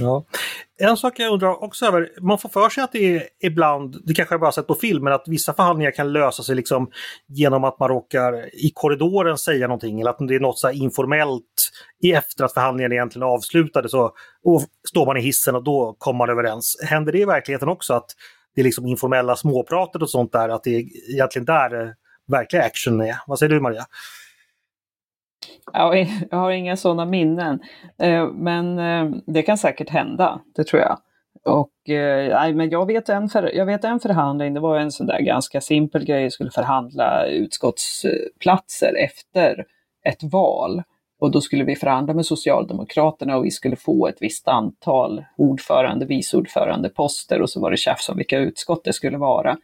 Ja. 0.00 0.24
En 0.78 0.96
sak 0.96 1.18
jag 1.18 1.32
undrar 1.32 1.64
också 1.64 1.86
över, 1.86 2.10
man 2.20 2.38
får 2.38 2.48
för 2.48 2.68
sig 2.68 2.84
att 2.84 2.92
det 2.92 3.16
är 3.16 3.22
ibland, 3.42 3.96
det 4.04 4.14
kanske 4.14 4.32
jag 4.32 4.40
bara 4.40 4.52
sett 4.52 4.66
på 4.66 4.74
film, 4.74 5.04
men 5.04 5.12
att 5.12 5.24
vissa 5.26 5.54
förhandlingar 5.54 5.90
kan 5.90 6.12
lösa 6.12 6.42
sig 6.42 6.54
liksom 6.54 6.90
genom 7.28 7.64
att 7.64 7.80
man 7.80 7.88
råkar 7.88 8.54
i 8.54 8.70
korridoren 8.74 9.38
säga 9.38 9.66
någonting 9.66 10.00
eller 10.00 10.10
att 10.10 10.28
det 10.28 10.34
är 10.34 10.40
något 10.40 10.58
så 10.58 10.70
informellt 10.70 11.70
i 12.02 12.12
efter 12.12 12.44
att 12.44 12.54
förhandlingen 12.54 12.92
egentligen 12.92 13.28
är 13.28 13.32
avslutade 13.32 13.88
så 13.88 14.12
och 14.44 14.62
står 14.88 15.06
man 15.06 15.16
i 15.16 15.20
hissen 15.20 15.54
och 15.54 15.64
då 15.64 15.96
kommer 15.98 16.18
man 16.18 16.30
överens. 16.30 16.76
Händer 16.84 17.12
det 17.12 17.18
i 17.18 17.24
verkligheten 17.24 17.68
också 17.68 17.94
att 17.94 18.10
det 18.54 18.60
är 18.60 18.64
liksom 18.64 18.86
informella 18.86 19.36
småpratet 19.36 20.02
och 20.02 20.10
sånt 20.10 20.32
där, 20.32 20.48
att 20.48 20.64
det 20.64 20.76
är 20.76 20.84
egentligen 21.14 21.46
där 21.46 21.82
eh, 21.82 21.90
verkliga 22.28 22.62
action 22.62 23.00
är? 23.00 23.16
Vad 23.26 23.38
säger 23.38 23.50
du 23.50 23.60
Maria? 23.60 23.86
Jag 25.72 26.38
har 26.38 26.50
inga 26.50 26.76
sådana 26.76 27.04
minnen. 27.04 27.60
Eh, 27.98 28.26
men 28.26 28.78
eh, 28.78 29.20
det 29.26 29.42
kan 29.42 29.58
säkert 29.58 29.90
hända, 29.90 30.40
det 30.56 30.64
tror 30.64 30.82
jag. 30.82 30.98
Och, 31.44 31.90
eh, 31.90 32.28
nej, 32.34 32.54
men 32.54 32.70
jag, 32.70 32.86
vet 32.86 33.08
en 33.08 33.28
för, 33.28 33.54
jag 33.54 33.66
vet 33.66 33.84
en 33.84 34.00
förhandling, 34.00 34.54
det 34.54 34.60
var 34.60 34.78
en 34.78 34.92
sån 34.92 35.06
där 35.06 35.20
ganska 35.20 35.60
simpel 35.60 36.04
grej, 36.04 36.22
jag 36.22 36.32
skulle 36.32 36.50
förhandla 36.50 37.26
utskottsplatser 37.26 38.94
efter 39.04 39.64
ett 40.04 40.22
val. 40.32 40.82
Och 41.18 41.30
då 41.30 41.40
skulle 41.40 41.64
vi 41.64 41.76
förhandla 41.76 42.14
med 42.14 42.26
Socialdemokraterna 42.26 43.36
och 43.36 43.44
vi 43.44 43.50
skulle 43.50 43.76
få 43.76 44.06
ett 44.06 44.16
visst 44.20 44.48
antal 44.48 45.24
ordförande, 45.36 46.06
viceordförande, 46.06 46.88
poster 46.88 47.42
och 47.42 47.50
så 47.50 47.60
var 47.60 47.70
det 47.70 47.76
tjafs 47.76 48.08
om 48.08 48.16
vilka 48.16 48.38
utskott 48.38 48.84
det 48.84 48.92
skulle 48.92 49.18
vara. 49.18 49.56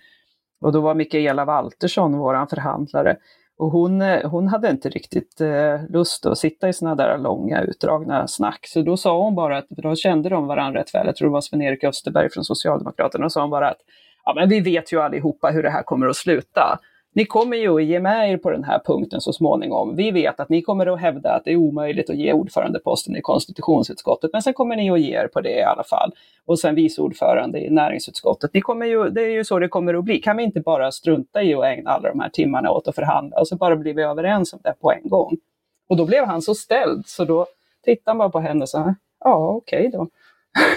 Och 0.61 0.73
då 0.73 0.81
var 0.81 0.95
Mikaela 0.95 1.45
Waltersson 1.45 2.19
vår 2.19 2.47
förhandlare. 2.47 3.17
Och 3.63 3.71
hon, 3.71 4.03
eh, 4.03 4.31
hon 4.31 4.49
hade 4.49 4.71
inte 4.71 4.89
riktigt 4.89 5.41
eh, 5.41 5.81
lust 5.89 6.27
att 6.27 6.39
sitta 6.39 6.69
i 6.69 6.73
sådana 6.73 6.95
där 6.95 7.19
långa 7.19 7.63
utdragna 7.63 8.29
snack. 8.29 8.67
Så 8.67 8.83
då 8.83 8.97
sa 8.97 9.23
hon 9.23 9.35
bara 9.35 9.59
att, 9.59 9.69
då 9.69 9.97
kände 9.97 10.29
de 10.29 10.47
varandra 10.47 10.81
rätt 10.81 10.95
väl, 10.95 11.07
jag 11.07 11.17
tror 11.17 11.29
det 11.29 11.33
var 11.33 11.41
Sven-Erik 11.41 11.85
Österberg 11.85 12.31
från 12.31 12.45
Socialdemokraterna, 12.45 13.25
och 13.25 13.33
sa 13.33 13.41
hon 13.41 13.51
bara 13.51 13.71
att 13.71 13.79
ja, 14.25 14.35
men 14.35 14.49
vi 14.49 14.61
vet 14.61 14.93
ju 14.93 15.01
allihopa 15.01 15.51
hur 15.51 15.63
det 15.63 15.71
här 15.71 15.83
kommer 15.83 16.07
att 16.07 16.17
sluta 16.17 16.79
ni 17.15 17.25
kommer 17.25 17.57
ju 17.57 17.75
att 17.77 17.85
ge 17.85 18.01
med 18.01 18.31
er 18.31 18.37
på 18.37 18.51
den 18.51 18.65
här 18.65 18.81
punkten 18.85 19.21
så 19.21 19.33
småningom. 19.33 19.97
Vi 19.97 20.11
vet 20.11 20.41
att 20.41 20.49
ni 20.49 20.63
kommer 20.63 20.87
att 20.87 21.01
hävda 21.01 21.33
att 21.33 21.45
det 21.45 21.53
är 21.53 21.57
omöjligt 21.57 22.11
att 22.11 22.17
ge 22.17 22.33
ordförandeposten 22.33 23.17
i 23.17 23.21
konstitutionsutskottet, 23.21 24.31
men 24.33 24.43
sen 24.43 24.55
kommer 24.55 24.77
ni 24.77 24.91
att 24.91 25.01
ge 25.01 25.17
er 25.17 25.29
på 25.29 25.41
det 25.41 25.59
i 25.59 25.63
alla 25.63 25.85
fall. 25.85 26.13
Och 26.45 26.59
sen 26.59 26.75
vice 26.75 27.03
ordförande 27.03 27.61
i 27.61 27.71
näringsutskottet. 27.71 28.55
Ni 28.55 28.61
kommer 28.61 28.87
ju, 28.87 29.11
det 29.11 29.23
är 29.23 29.31
ju 29.31 29.45
så 29.45 29.59
det 29.59 29.69
kommer 29.69 29.95
att 29.95 30.05
bli. 30.05 30.19
Kan 30.19 30.37
vi 30.37 30.43
inte 30.43 30.61
bara 30.61 30.93
strunta 30.93 31.43
i 31.43 31.55
att 31.55 31.65
ägna 31.65 31.91
alla 31.91 32.09
de 32.09 32.21
här 32.21 32.29
timmarna 32.29 32.71
åt 32.71 32.89
att 32.89 32.95
förhandla 32.95 33.41
och 33.41 33.49
så 33.49 33.57
bara 33.57 33.77
blir 33.77 33.95
vi 33.95 34.03
överens 34.03 34.53
om 34.53 34.61
det 34.63 34.75
på 34.81 34.93
en 34.93 35.09
gång? 35.09 35.37
Och 35.89 35.97
då 35.97 36.07
blev 36.07 36.25
han 36.25 36.43
så 36.43 36.55
ställd, 36.55 37.07
så 37.07 37.25
då 37.25 37.47
tittade 37.85 38.11
han 38.11 38.19
bara 38.19 38.31
på 38.31 38.41
henne 38.41 38.63
och 38.63 38.69
sa, 38.69 38.95
ja 39.25 39.49
okej 39.49 39.89
okay 39.89 39.91
då. 39.91 40.09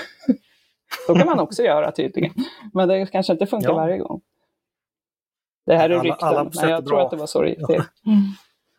så 1.08 1.16
kan 1.16 1.28
man 1.28 1.40
också 1.40 1.64
göra 1.64 1.92
tydligen. 1.92 2.34
Men 2.74 2.88
det 2.88 3.06
kanske 3.12 3.34
inte 3.34 3.46
funkar 3.46 3.70
ja. 3.70 3.76
varje 3.76 3.98
gång. 3.98 4.22
Det 5.66 5.76
här 5.76 5.90
är 5.90 6.00
rykten, 6.00 6.28
alla, 6.28 6.40
alla 6.40 6.52
men 6.62 6.70
jag 6.70 6.86
tror 6.86 7.02
att 7.02 7.12
det 7.12 7.18
var 7.18 7.28
så 7.28 7.42
det 7.42 7.50
gick 7.50 7.68
till. 7.68 7.84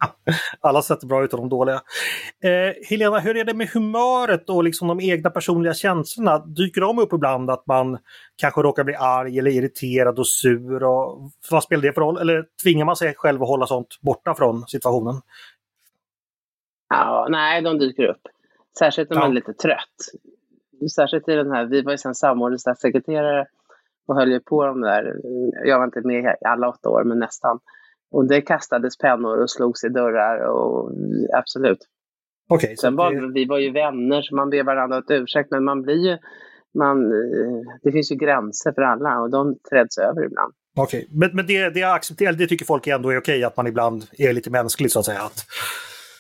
Alla 0.61 0.83
sätter 0.83 1.07
bra 1.07 1.25
ut 1.25 1.33
och 1.33 1.39
de 1.39 1.49
dåliga. 1.49 1.81
Eh, 2.43 2.89
Helena, 2.89 3.19
hur 3.19 3.37
är 3.37 3.45
det 3.45 3.55
med 3.55 3.69
humöret 3.69 4.51
och 4.51 4.65
liksom 4.65 4.89
de 4.89 5.01
egna 5.01 5.31
personliga 5.31 5.75
känslorna? 5.75 6.39
Dyker 6.39 6.81
de 6.81 6.99
upp 6.99 7.13
ibland 7.13 7.51
att 7.51 7.67
man 7.67 7.99
kanske 8.37 8.63
råkar 8.63 8.85
bli 8.85 8.95
arg 8.95 9.39
eller 9.39 9.51
irriterad 9.51 10.19
och 10.19 10.29
sur? 10.29 10.85
Och, 10.85 11.31
vad 11.51 11.63
spelar 11.63 11.83
det 11.83 11.93
för 11.93 12.01
roll? 12.01 12.19
Eller 12.19 12.45
tvingar 12.63 12.85
man 12.85 12.97
sig 12.97 13.15
själv 13.17 13.43
att 13.43 13.49
hålla 13.49 13.67
sånt 13.67 13.99
borta 14.01 14.35
från 14.35 14.67
situationen? 14.67 15.15
Ja, 16.89 17.27
nej, 17.31 17.63
de 17.63 17.79
dyker 17.79 18.05
upp. 18.05 18.23
Särskilt 18.79 19.11
när 19.11 19.19
man 19.19 19.31
är 19.31 19.35
lite 19.35 19.53
trött. 19.53 19.97
Särskilt 20.95 21.29
i 21.29 21.35
den 21.35 21.51
här, 21.51 21.65
vi 21.65 21.83
var 21.83 21.93
ju 21.93 21.99
sen 21.99 22.15
samordnade 22.15 22.59
statssekreterare 22.59 23.47
och 24.07 24.17
höll 24.17 24.33
ju 24.33 24.41
på 24.41 24.67
de 24.67 24.81
där, 24.81 25.15
jag 25.65 25.79
var 25.79 25.85
inte 25.85 26.01
med 26.01 26.25
i 26.25 26.45
alla 26.47 26.69
åtta 26.69 26.89
år, 26.89 27.05
men 27.05 27.19
nästan. 27.19 27.59
Och 28.11 28.29
det 28.29 28.41
kastades 28.41 28.99
pennor 28.99 29.43
och 29.43 29.51
slogs 29.51 29.85
i 29.85 29.89
dörrar 29.89 30.39
och 30.39 30.93
absolut. 31.33 31.79
Okay, 32.49 32.77
Sen 32.77 32.97
var, 32.97 33.13
det... 33.13 33.33
vi 33.33 33.45
var 33.45 33.59
ju 33.59 33.73
vänner 33.73 34.23
så 34.23 34.35
man 34.35 34.51
ber 34.51 34.63
varandra 34.63 34.99
ett 34.99 35.11
ursäkt 35.11 35.51
men 35.51 35.65
man 35.65 35.83
blir 35.83 36.11
ju, 36.11 36.19
man, 36.79 37.11
det 37.83 37.93
finns 37.93 38.13
ju 38.13 38.17
gränser 38.17 38.73
för 38.73 38.83
alla 38.83 39.21
och 39.21 39.31
de 39.31 39.57
träds 39.71 39.99
över 39.99 40.25
ibland. 40.25 40.53
Okej, 40.77 41.05
okay. 41.05 41.19
men, 41.19 41.31
men 41.37 41.47
det, 41.47 41.71
det, 41.71 41.83
accepterar, 41.83 42.33
det 42.33 42.47
tycker 42.47 42.65
folk 42.65 42.87
ändå 42.87 43.11
är 43.11 43.19
okej 43.19 43.45
att 43.45 43.57
man 43.57 43.67
ibland 43.67 44.05
är 44.19 44.33
lite 44.33 44.51
mänsklig 44.51 44.93
så 44.93 44.99
att 44.99 45.05
säga? 45.05 45.21
Att... 45.21 45.47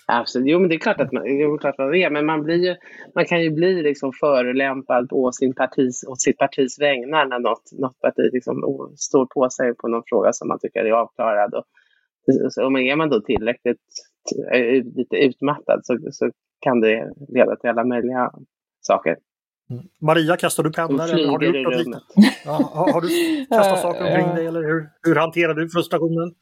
Absolut. 0.08 0.48
Jo, 0.48 0.58
men 0.58 0.68
det 0.68 0.74
är 0.74 0.78
klart 0.78 1.00
att 1.00 1.12
man, 1.12 1.38
jo, 1.38 1.58
klart 1.58 1.78
man 1.78 1.94
är, 1.94 2.10
men 2.10 2.26
man, 2.26 2.42
blir 2.42 2.56
ju, 2.56 2.76
man 3.14 3.24
kan 3.24 3.42
ju 3.42 3.50
bli 3.50 3.82
liksom 3.82 4.12
förolämpad 4.20 5.08
på 5.08 5.32
sin 5.32 5.54
partis, 5.54 6.04
åt 6.08 6.20
sitt 6.20 6.38
partis 6.38 6.80
vägnar 6.80 7.26
när 7.26 7.38
något, 7.38 7.72
något 7.72 8.00
parti 8.00 8.30
liksom 8.32 8.62
står 8.96 9.26
på 9.26 9.50
sig 9.50 9.74
på 9.74 9.88
någon 9.88 10.02
fråga 10.06 10.32
som 10.32 10.48
man 10.48 10.58
tycker 10.58 10.84
är 10.84 10.92
avklarad. 10.92 11.54
Och, 11.54 11.64
och 12.64 12.80
är 12.80 12.96
man 12.96 13.10
då 13.10 13.20
tillräckligt 13.20 13.80
lite 14.96 15.16
utmattad 15.16 15.80
så, 15.84 15.98
så 16.10 16.30
kan 16.60 16.80
det 16.80 17.12
leda 17.28 17.56
till 17.56 17.70
alla 17.70 17.84
möjliga 17.84 18.30
saker. 18.80 19.16
Mm. 19.70 19.84
Maria, 20.00 20.36
kastar 20.36 20.62
du 20.62 20.72
pennor 20.72 21.04
eller 21.04 21.28
har 21.28 21.38
du 21.38 21.46
gjort 21.46 21.64
något 21.64 21.76
liknande? 21.76 22.04
Ja, 22.44 22.70
har, 22.74 22.92
har, 22.92 23.00
du 23.00 23.08
kastat 23.46 23.80
saker 23.82 24.04
omkring 24.04 24.34
dig 24.34 24.46
eller 24.46 24.62
hur, 24.62 24.88
hur 25.02 25.16
hanterar 25.16 25.54
du 25.54 25.68
frustrationen? 25.68 26.34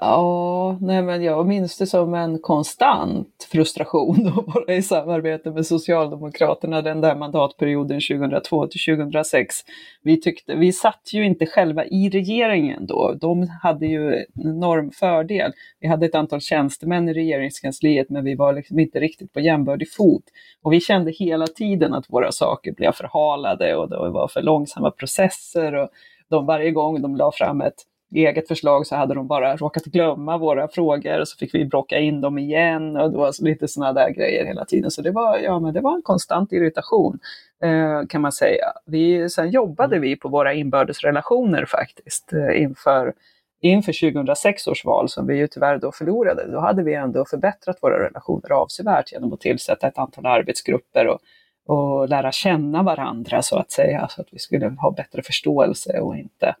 Ja, 0.00 0.78
nej 0.80 1.02
men 1.02 1.22
jag 1.22 1.46
minns 1.46 1.78
det 1.78 1.86
som 1.86 2.14
en 2.14 2.38
konstant 2.38 3.48
frustration 3.52 4.26
att 4.26 4.54
vara 4.54 4.74
i 4.74 4.82
samarbete 4.82 5.50
med 5.50 5.66
Socialdemokraterna 5.66 6.82
den 6.82 7.00
där 7.00 7.16
mandatperioden 7.16 8.00
2002 8.00 8.66
till 8.66 8.96
2006. 8.96 9.54
Vi, 10.02 10.20
tyckte, 10.20 10.54
vi 10.54 10.72
satt 10.72 11.10
ju 11.12 11.24
inte 11.24 11.46
själva 11.46 11.84
i 11.84 12.10
regeringen 12.10 12.86
då. 12.86 13.14
De 13.20 13.48
hade 13.62 13.86
ju 13.86 14.14
en 14.14 14.24
enorm 14.44 14.90
fördel. 14.90 15.52
Vi 15.80 15.88
hade 15.88 16.06
ett 16.06 16.14
antal 16.14 16.40
tjänstemän 16.40 17.08
i 17.08 17.14
regeringskansliet 17.14 18.10
men 18.10 18.24
vi 18.24 18.34
var 18.34 18.52
liksom 18.52 18.78
inte 18.78 19.00
riktigt 19.00 19.32
på 19.32 19.40
jämbördig 19.40 19.92
fot. 19.92 20.24
Och 20.62 20.72
vi 20.72 20.80
kände 20.80 21.10
hela 21.10 21.46
tiden 21.46 21.94
att 21.94 22.04
våra 22.08 22.32
saker 22.32 22.72
blev 22.72 22.92
förhalade 22.92 23.76
och 23.76 23.90
det 23.90 23.96
var 23.96 24.28
för 24.28 24.42
långsamma 24.42 24.90
processer. 24.90 25.74
Och 25.74 25.88
de, 26.28 26.46
varje 26.46 26.70
gång 26.70 27.02
de 27.02 27.16
la 27.16 27.32
fram 27.32 27.60
ett 27.60 27.84
eget 28.14 28.48
förslag 28.48 28.86
så 28.86 28.96
hade 28.96 29.14
de 29.14 29.26
bara 29.26 29.56
råkat 29.56 29.84
glömma 29.84 30.38
våra 30.38 30.68
frågor 30.68 31.20
och 31.20 31.28
så 31.28 31.36
fick 31.36 31.54
vi 31.54 31.64
bråka 31.64 31.98
in 31.98 32.20
dem 32.20 32.38
igen 32.38 32.96
och 32.96 33.10
det 33.10 33.18
var 33.18 33.44
lite 33.44 33.68
sådana 33.68 33.92
där 33.92 34.10
grejer 34.10 34.44
hela 34.44 34.64
tiden. 34.64 34.90
Så 34.90 35.02
det 35.02 35.10
var, 35.10 35.38
ja, 35.38 35.60
men 35.60 35.74
det 35.74 35.80
var 35.80 35.94
en 35.94 36.02
konstant 36.02 36.52
irritation 36.52 37.18
eh, 37.62 38.06
kan 38.08 38.20
man 38.20 38.32
säga. 38.32 38.66
Vi, 38.86 39.30
sen 39.30 39.50
jobbade 39.50 39.98
vi 39.98 40.16
på 40.16 40.28
våra 40.28 40.54
inbördes 40.54 41.00
relationer 41.00 41.64
faktiskt 41.64 42.32
eh, 42.32 42.62
inför 42.62 43.12
inför 43.60 44.12
2006 44.12 44.66
års 44.66 44.84
val 44.84 45.08
som 45.08 45.26
vi 45.26 45.36
ju 45.36 45.46
tyvärr 45.46 45.78
då 45.78 45.92
förlorade, 45.92 46.46
då 46.52 46.60
hade 46.60 46.82
vi 46.82 46.94
ändå 46.94 47.24
förbättrat 47.24 47.78
våra 47.82 48.06
relationer 48.06 48.52
avsevärt 48.52 49.12
genom 49.12 49.32
att 49.32 49.40
tillsätta 49.40 49.88
ett 49.88 49.98
antal 49.98 50.26
arbetsgrupper 50.26 51.06
och, 51.06 51.18
och 51.66 52.08
lära 52.08 52.32
känna 52.32 52.82
varandra 52.82 53.42
så 53.42 53.56
att 53.56 53.70
säga, 53.70 54.08
så 54.10 54.20
att 54.20 54.28
vi 54.30 54.38
skulle 54.38 54.76
ha 54.78 54.90
bättre 54.90 55.22
förståelse 55.22 56.00
och 56.00 56.16
inte 56.16 56.54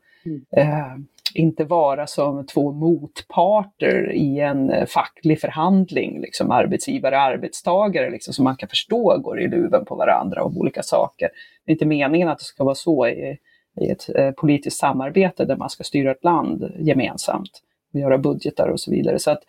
eh, 0.56 0.96
inte 1.34 1.64
vara 1.64 2.06
som 2.06 2.46
två 2.46 2.72
motparter 2.72 4.12
i 4.12 4.40
en 4.40 4.70
eh, 4.70 4.86
facklig 4.86 5.40
förhandling, 5.40 6.20
liksom 6.20 6.50
arbetsgivare 6.50 7.16
och 7.16 7.22
arbetstagare, 7.22 8.10
liksom, 8.10 8.34
som 8.34 8.44
man 8.44 8.56
kan 8.56 8.68
förstå 8.68 9.18
går 9.18 9.40
i 9.40 9.48
luven 9.48 9.84
på 9.84 9.94
varandra 9.94 10.44
om 10.44 10.58
olika 10.58 10.82
saker. 10.82 11.28
Det 11.64 11.72
är 11.72 11.74
inte 11.74 11.86
meningen 11.86 12.28
att 12.28 12.38
det 12.38 12.44
ska 12.44 12.64
vara 12.64 12.74
så 12.74 13.06
i, 13.06 13.38
i 13.80 13.90
ett 13.90 14.08
eh, 14.16 14.30
politiskt 14.30 14.78
samarbete 14.78 15.44
där 15.44 15.56
man 15.56 15.70
ska 15.70 15.84
styra 15.84 16.10
ett 16.10 16.24
land 16.24 16.72
gemensamt 16.78 17.62
och 17.94 18.00
göra 18.00 18.18
budgetar 18.18 18.68
och 18.68 18.80
så 18.80 18.90
vidare. 18.90 19.18
Så 19.18 19.30
att, 19.30 19.38
eh, 19.38 19.44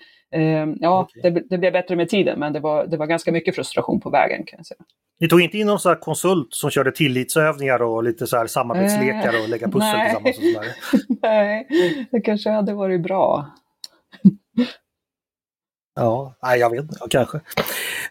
ja, 0.80 1.02
okay. 1.04 1.32
det, 1.32 1.44
det 1.50 1.58
blev 1.58 1.74
bättre 1.74 1.96
med 1.96 2.10
tiden, 2.10 2.40
men 2.40 2.54
det 2.54 2.60
var, 2.60 2.88
det 2.88 2.98
var 2.98 3.06
ganska 3.06 3.32
mycket 3.32 3.56
frustration 3.56 4.00
på 4.00 4.10
vägen 4.10 4.44
kan 4.46 4.58
jag 4.58 4.66
säga. 4.66 4.80
Ni 5.20 5.28
tog 5.28 5.42
inte 5.42 5.58
in 5.58 5.68
någon 5.68 5.80
sån 5.80 5.96
konsult 5.96 6.48
som 6.52 6.70
körde 6.70 6.92
tillitsövningar 6.92 7.82
och 7.82 8.04
lite 8.04 8.28
så 8.28 8.38
här 8.38 8.48
samarbetslekar 8.48 9.44
och 9.44 9.50
lägga 9.50 9.68
pussel 9.68 9.98
Nej. 9.98 10.24
tillsammans? 10.24 10.58
Och 10.58 11.18
Nej, 11.22 11.68
det 12.12 12.22
kanske 12.22 12.50
hade 12.50 12.74
varit 12.74 13.02
bra. 13.02 13.46
Ja, 16.00 16.36
nej, 16.44 16.60
jag 16.60 16.70
vet 16.70 16.82
inte, 16.82 16.96
ja, 17.00 17.08
kanske. 17.10 17.40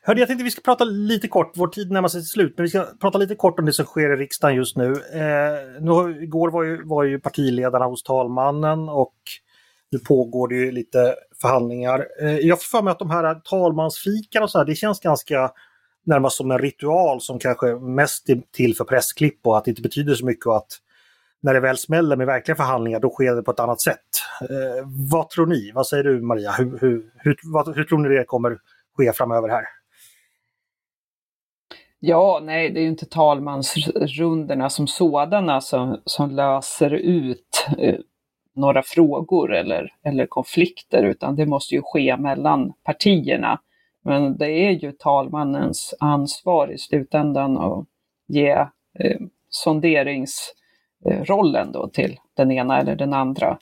Hörde, 0.03 0.21
jag 0.21 0.29
tänkte 0.29 0.45
vi 0.45 0.51
ska 0.51 0.61
prata 0.61 0.85
lite 0.85 1.29
kort, 1.29 1.53
vår 1.55 1.69
tid 1.69 1.91
närmar 1.91 2.09
sig 2.09 2.23
slut, 2.23 2.55
men 2.57 2.65
vi 2.65 2.71
ska 2.71 2.87
prata 3.01 3.19
lite 3.19 3.35
kort 3.35 3.59
om 3.59 3.67
det 3.67 3.73
som 3.73 3.85
sker 3.85 4.13
i 4.13 4.17
riksdagen 4.17 4.57
just 4.57 4.77
nu. 4.77 4.93
Eh, 4.93 5.83
nu 5.83 6.23
igår 6.23 6.51
var 6.51 6.63
ju, 6.63 6.85
var 6.85 7.05
ju 7.05 7.21
partiledarna 7.21 7.85
hos 7.85 8.03
talmannen 8.03 8.89
och 8.89 9.15
nu 9.91 9.99
pågår 9.99 10.49
det 10.49 10.55
ju 10.55 10.71
lite 10.73 11.15
förhandlingar. 11.41 12.07
Eh, 12.21 12.39
jag 12.39 12.63
får 12.63 12.79
för 12.79 12.83
mig 12.83 12.91
att 12.91 12.99
de 12.99 13.11
här 13.11 13.35
talmansfikarna 13.35 14.45
och 14.45 14.51
så 14.51 14.59
här, 14.59 14.65
det 14.65 14.75
känns 14.75 15.01
ganska 15.01 15.51
närmast 16.05 16.37
som 16.37 16.51
en 16.51 16.59
ritual 16.59 17.21
som 17.21 17.39
kanske 17.39 17.75
mest 17.75 18.29
är 18.29 18.43
till 18.53 18.77
för 18.77 18.85
pressklipp 18.85 19.47
och 19.47 19.59
att 19.59 19.65
det 19.65 19.71
inte 19.71 19.83
betyder 19.83 20.15
så 20.15 20.27
mycket 20.27 20.47
och 20.47 20.57
att 20.57 20.73
när 21.41 21.55
det 21.55 21.61
väl 21.61 21.77
smäller 21.77 22.17
med 22.17 22.27
verkliga 22.27 22.57
förhandlingar 22.57 23.01
då 23.01 23.11
sker 23.11 23.35
det 23.35 23.43
på 23.43 23.51
ett 23.51 23.61
annat 23.61 23.81
sätt. 23.81 23.99
Eh, 24.41 24.87
vad 25.11 25.31
tror 25.31 25.47
ni? 25.47 25.73
Vad 25.75 25.87
säger 25.87 26.05
du 26.05 26.21
Maria? 26.21 26.53
Hur, 26.53 26.79
hur, 26.81 27.13
hur, 27.17 27.37
vad, 27.45 27.77
hur 27.77 27.85
tror 27.85 27.99
ni 27.99 28.09
det 28.09 28.25
kommer 28.25 28.59
ske 28.97 29.13
framöver 29.13 29.49
här? 29.49 29.65
Ja, 31.99 32.41
nej, 32.43 32.71
det 32.71 32.81
är 32.81 32.83
ju 32.83 32.89
inte 32.89 33.07
talmansrundorna 33.07 34.71
som 34.71 34.87
sådana 34.87 35.61
som, 35.61 36.01
som 36.05 36.31
löser 36.31 36.91
ut 36.91 37.67
eh, 37.79 37.95
några 38.57 38.83
frågor 38.83 39.55
eller, 39.55 39.95
eller 40.03 40.27
konflikter, 40.27 41.03
utan 41.03 41.37
det 41.37 41.47
måste 41.47 41.75
ju 41.75 41.83
ske 41.85 42.17
mellan 42.17 42.73
partierna. 42.85 43.61
Men 44.05 44.37
det 44.37 44.51
är 44.51 44.71
ju 44.71 44.93
talmannens 44.93 45.95
ansvar 46.01 46.73
i 46.73 46.79
slutändan 46.79 47.59
att 47.59 47.87
ge 48.27 48.51
eh, 48.99 49.21
sonderingsrollen 49.49 51.73
då 51.73 51.89
till 51.89 52.19
den 52.35 52.53
ena 52.53 52.81
eller 52.81 52.97
den 52.97 53.13
andra. 53.13 53.59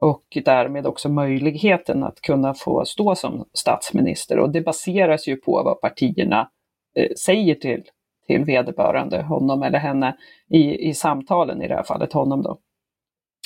Och 0.00 0.38
därmed 0.44 0.86
också 0.86 1.08
möjligheten 1.08 2.04
att 2.04 2.20
kunna 2.20 2.54
få 2.54 2.84
stå 2.84 3.14
som 3.14 3.44
statsminister. 3.52 4.38
Och 4.38 4.50
det 4.50 4.60
baseras 4.60 5.28
ju 5.28 5.36
på 5.36 5.62
vad 5.64 5.80
partierna 5.80 6.50
eh, 6.94 7.10
säger 7.24 7.54
till, 7.54 7.82
till 8.26 8.44
vederbörande, 8.44 9.22
honom 9.22 9.62
eller 9.62 9.78
henne, 9.78 10.16
i, 10.48 10.88
i 10.88 10.94
samtalen, 10.94 11.62
i 11.62 11.68
det 11.68 11.74
här 11.74 11.82
fallet 11.82 12.12
honom 12.12 12.42
då. 12.42 12.58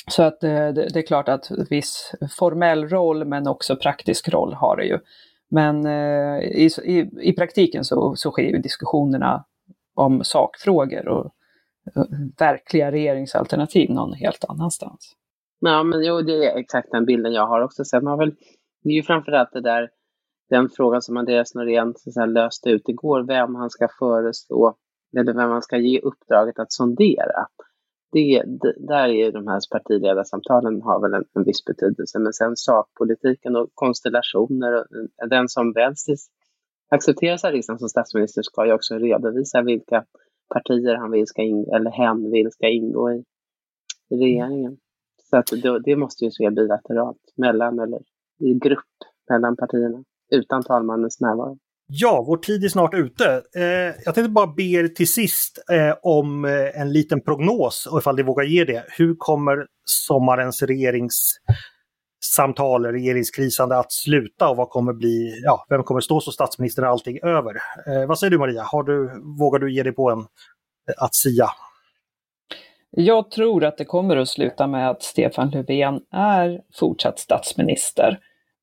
Så 0.07 0.23
att 0.23 0.43
eh, 0.43 0.49
det, 0.49 0.87
det 0.93 0.99
är 0.99 1.07
klart 1.07 1.29
att 1.29 1.51
viss 1.69 2.11
formell 2.37 2.89
roll 2.89 3.25
men 3.25 3.47
också 3.47 3.75
praktisk 3.75 4.29
roll 4.29 4.53
har 4.53 4.77
det 4.77 4.85
ju. 4.85 4.99
Men 5.51 5.85
eh, 5.85 6.39
i, 6.39 6.69
i, 6.83 7.09
i, 7.21 7.33
praktiken 7.33 7.83
så, 7.83 8.15
så 8.15 8.31
sker 8.31 8.43
ju 8.43 8.57
diskussionerna 8.57 9.45
om 9.95 10.23
sakfrågor 10.23 11.07
och 11.07 11.25
eh, 11.95 12.03
verkliga 12.39 12.91
regeringsalternativ 12.91 13.89
någon 13.89 14.13
helt 14.13 14.45
annanstans. 14.49 15.15
Ja, 15.59 15.83
men 15.83 16.03
jo, 16.03 16.21
det 16.21 16.45
är 16.45 16.57
exakt 16.57 16.91
den 16.91 17.05
bilden 17.05 17.33
jag 17.33 17.47
har 17.47 17.61
också. 17.61 17.85
Sen 17.85 18.07
har 18.07 18.17
väl, 18.17 18.35
det 18.83 18.89
är 18.89 18.93
ju 18.93 19.03
framförallt 19.03 19.51
det 19.53 19.61
där, 19.61 19.89
den 20.49 20.69
frågan 20.69 21.01
som 21.01 21.17
Andreas 21.17 21.55
Norén 21.55 21.93
så 21.97 22.25
löste 22.25 22.69
ut 22.69 22.89
igår, 22.89 23.23
vem 23.27 23.55
han 23.55 23.69
ska 23.69 23.87
föreslå, 23.99 24.75
eller 25.17 25.33
vem 25.33 25.49
han 25.49 25.61
ska 25.61 25.77
ge 25.77 25.99
uppdraget 25.99 26.59
att 26.59 26.71
sondera 26.71 27.47
det, 28.11 28.43
där 28.77 29.09
är 29.09 29.31
de 29.31 29.47
här 29.47 29.59
partiledarsamtalen 29.71 30.81
har 30.81 31.01
väl 31.01 31.13
en, 31.13 31.25
en 31.33 31.43
viss 31.43 31.65
betydelse. 31.65 32.19
Men 32.19 32.33
sen 32.33 32.55
sakpolitiken 32.55 33.55
och 33.55 33.69
konstellationer, 33.73 34.73
och 34.73 34.85
eh, 35.23 35.29
den 35.29 35.49
som 35.49 35.73
väljs 35.73 36.05
accepteras 36.89 37.43
av 37.43 37.51
riksdagen 37.51 37.55
liksom 37.57 37.79
som 37.79 37.89
statsminister 37.89 38.41
ska 38.41 38.65
ju 38.65 38.73
också 38.73 38.95
redovisa 38.95 39.61
vilka 39.61 40.05
partier 40.53 40.95
han 40.95 41.11
vill 41.11 41.27
ska 41.27 41.41
in, 41.41 41.65
eller 41.73 41.91
hen 41.91 42.31
vill 42.31 42.51
ska 42.51 42.67
ingå 42.67 43.11
i, 43.11 43.23
i 44.09 44.15
regeringen. 44.15 44.77
Så 45.29 45.37
att 45.37 45.47
det, 45.63 45.79
det 45.79 45.95
måste 45.95 46.25
ju 46.25 46.31
ske 46.31 46.49
bilateralt, 46.51 47.33
mellan 47.35 47.79
eller 47.79 47.99
i 48.39 48.53
grupp 48.53 48.97
mellan 49.29 49.55
partierna, 49.55 50.03
utan 50.31 50.63
talmannens 50.63 51.19
närvaro. 51.19 51.57
Ja, 51.91 52.23
vår 52.27 52.37
tid 52.37 52.63
är 52.63 52.69
snart 52.69 52.93
ute. 52.93 53.41
Eh, 53.55 53.95
jag 54.05 54.15
tänkte 54.15 54.29
bara 54.29 54.47
be 54.47 54.63
er 54.63 54.87
till 54.87 55.11
sist 55.11 55.63
eh, 55.71 55.95
om 56.01 56.45
eh, 56.45 56.81
en 56.81 56.93
liten 56.93 57.21
prognos, 57.21 57.87
och 57.91 57.99
ifall 57.99 58.15
ni 58.15 58.23
vågar 58.23 58.43
ge 58.43 58.63
det. 58.63 58.85
Hur 58.97 59.15
kommer 59.15 59.65
sommarens 59.85 60.63
regeringssamtal, 60.63 62.85
regeringskrisande 62.85 63.77
att 63.77 63.91
sluta 63.91 64.49
och 64.49 64.57
vad 64.57 64.69
kommer 64.69 64.93
bli, 64.93 65.41
ja, 65.43 65.65
vem 65.69 65.83
kommer 65.83 66.01
stå 66.01 66.21
som 66.21 66.33
statsminister 66.33 66.81
när 66.81 66.89
allting 66.89 67.17
är 67.17 67.27
över? 67.27 67.55
Eh, 67.87 68.05
vad 68.07 68.19
säger 68.19 68.31
du 68.31 68.37
Maria, 68.37 68.63
Har 68.63 68.83
du, 68.83 69.21
vågar 69.39 69.59
du 69.59 69.73
ge 69.73 69.83
dig 69.83 69.93
på 69.93 70.11
en 70.11 70.19
eh, 70.19 70.25
att 70.97 71.15
sia? 71.15 71.45
Jag 72.91 73.31
tror 73.31 73.63
att 73.63 73.77
det 73.77 73.85
kommer 73.85 74.17
att 74.17 74.29
sluta 74.29 74.67
med 74.67 74.89
att 74.89 75.03
Stefan 75.03 75.49
Löfven 75.49 76.01
är 76.11 76.61
fortsatt 76.73 77.19
statsminister 77.19 78.19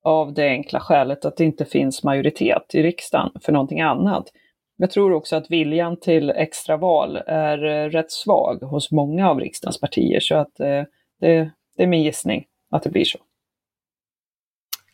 av 0.07 0.33
det 0.33 0.47
enkla 0.47 0.79
skälet 0.79 1.25
att 1.25 1.37
det 1.37 1.43
inte 1.43 1.65
finns 1.65 2.03
majoritet 2.03 2.75
i 2.75 2.83
riksdagen 2.83 3.31
för 3.41 3.51
någonting 3.51 3.81
annat. 3.81 4.31
Jag 4.77 4.91
tror 4.91 5.13
också 5.13 5.35
att 5.35 5.51
viljan 5.51 5.99
till 5.99 6.29
extraval 6.29 7.15
är 7.27 7.65
eh, 7.65 7.89
rätt 7.89 8.11
svag 8.11 8.61
hos 8.61 8.91
många 8.91 9.29
av 9.29 9.39
riksdagens 9.39 9.79
partier, 9.79 10.19
så 10.19 10.35
att 10.35 10.59
eh, 10.59 10.83
det, 11.19 11.51
det 11.77 11.83
är 11.83 11.87
min 11.87 12.03
gissning 12.03 12.45
att 12.69 12.83
det 12.83 12.89
blir 12.89 13.05
så. 13.05 13.19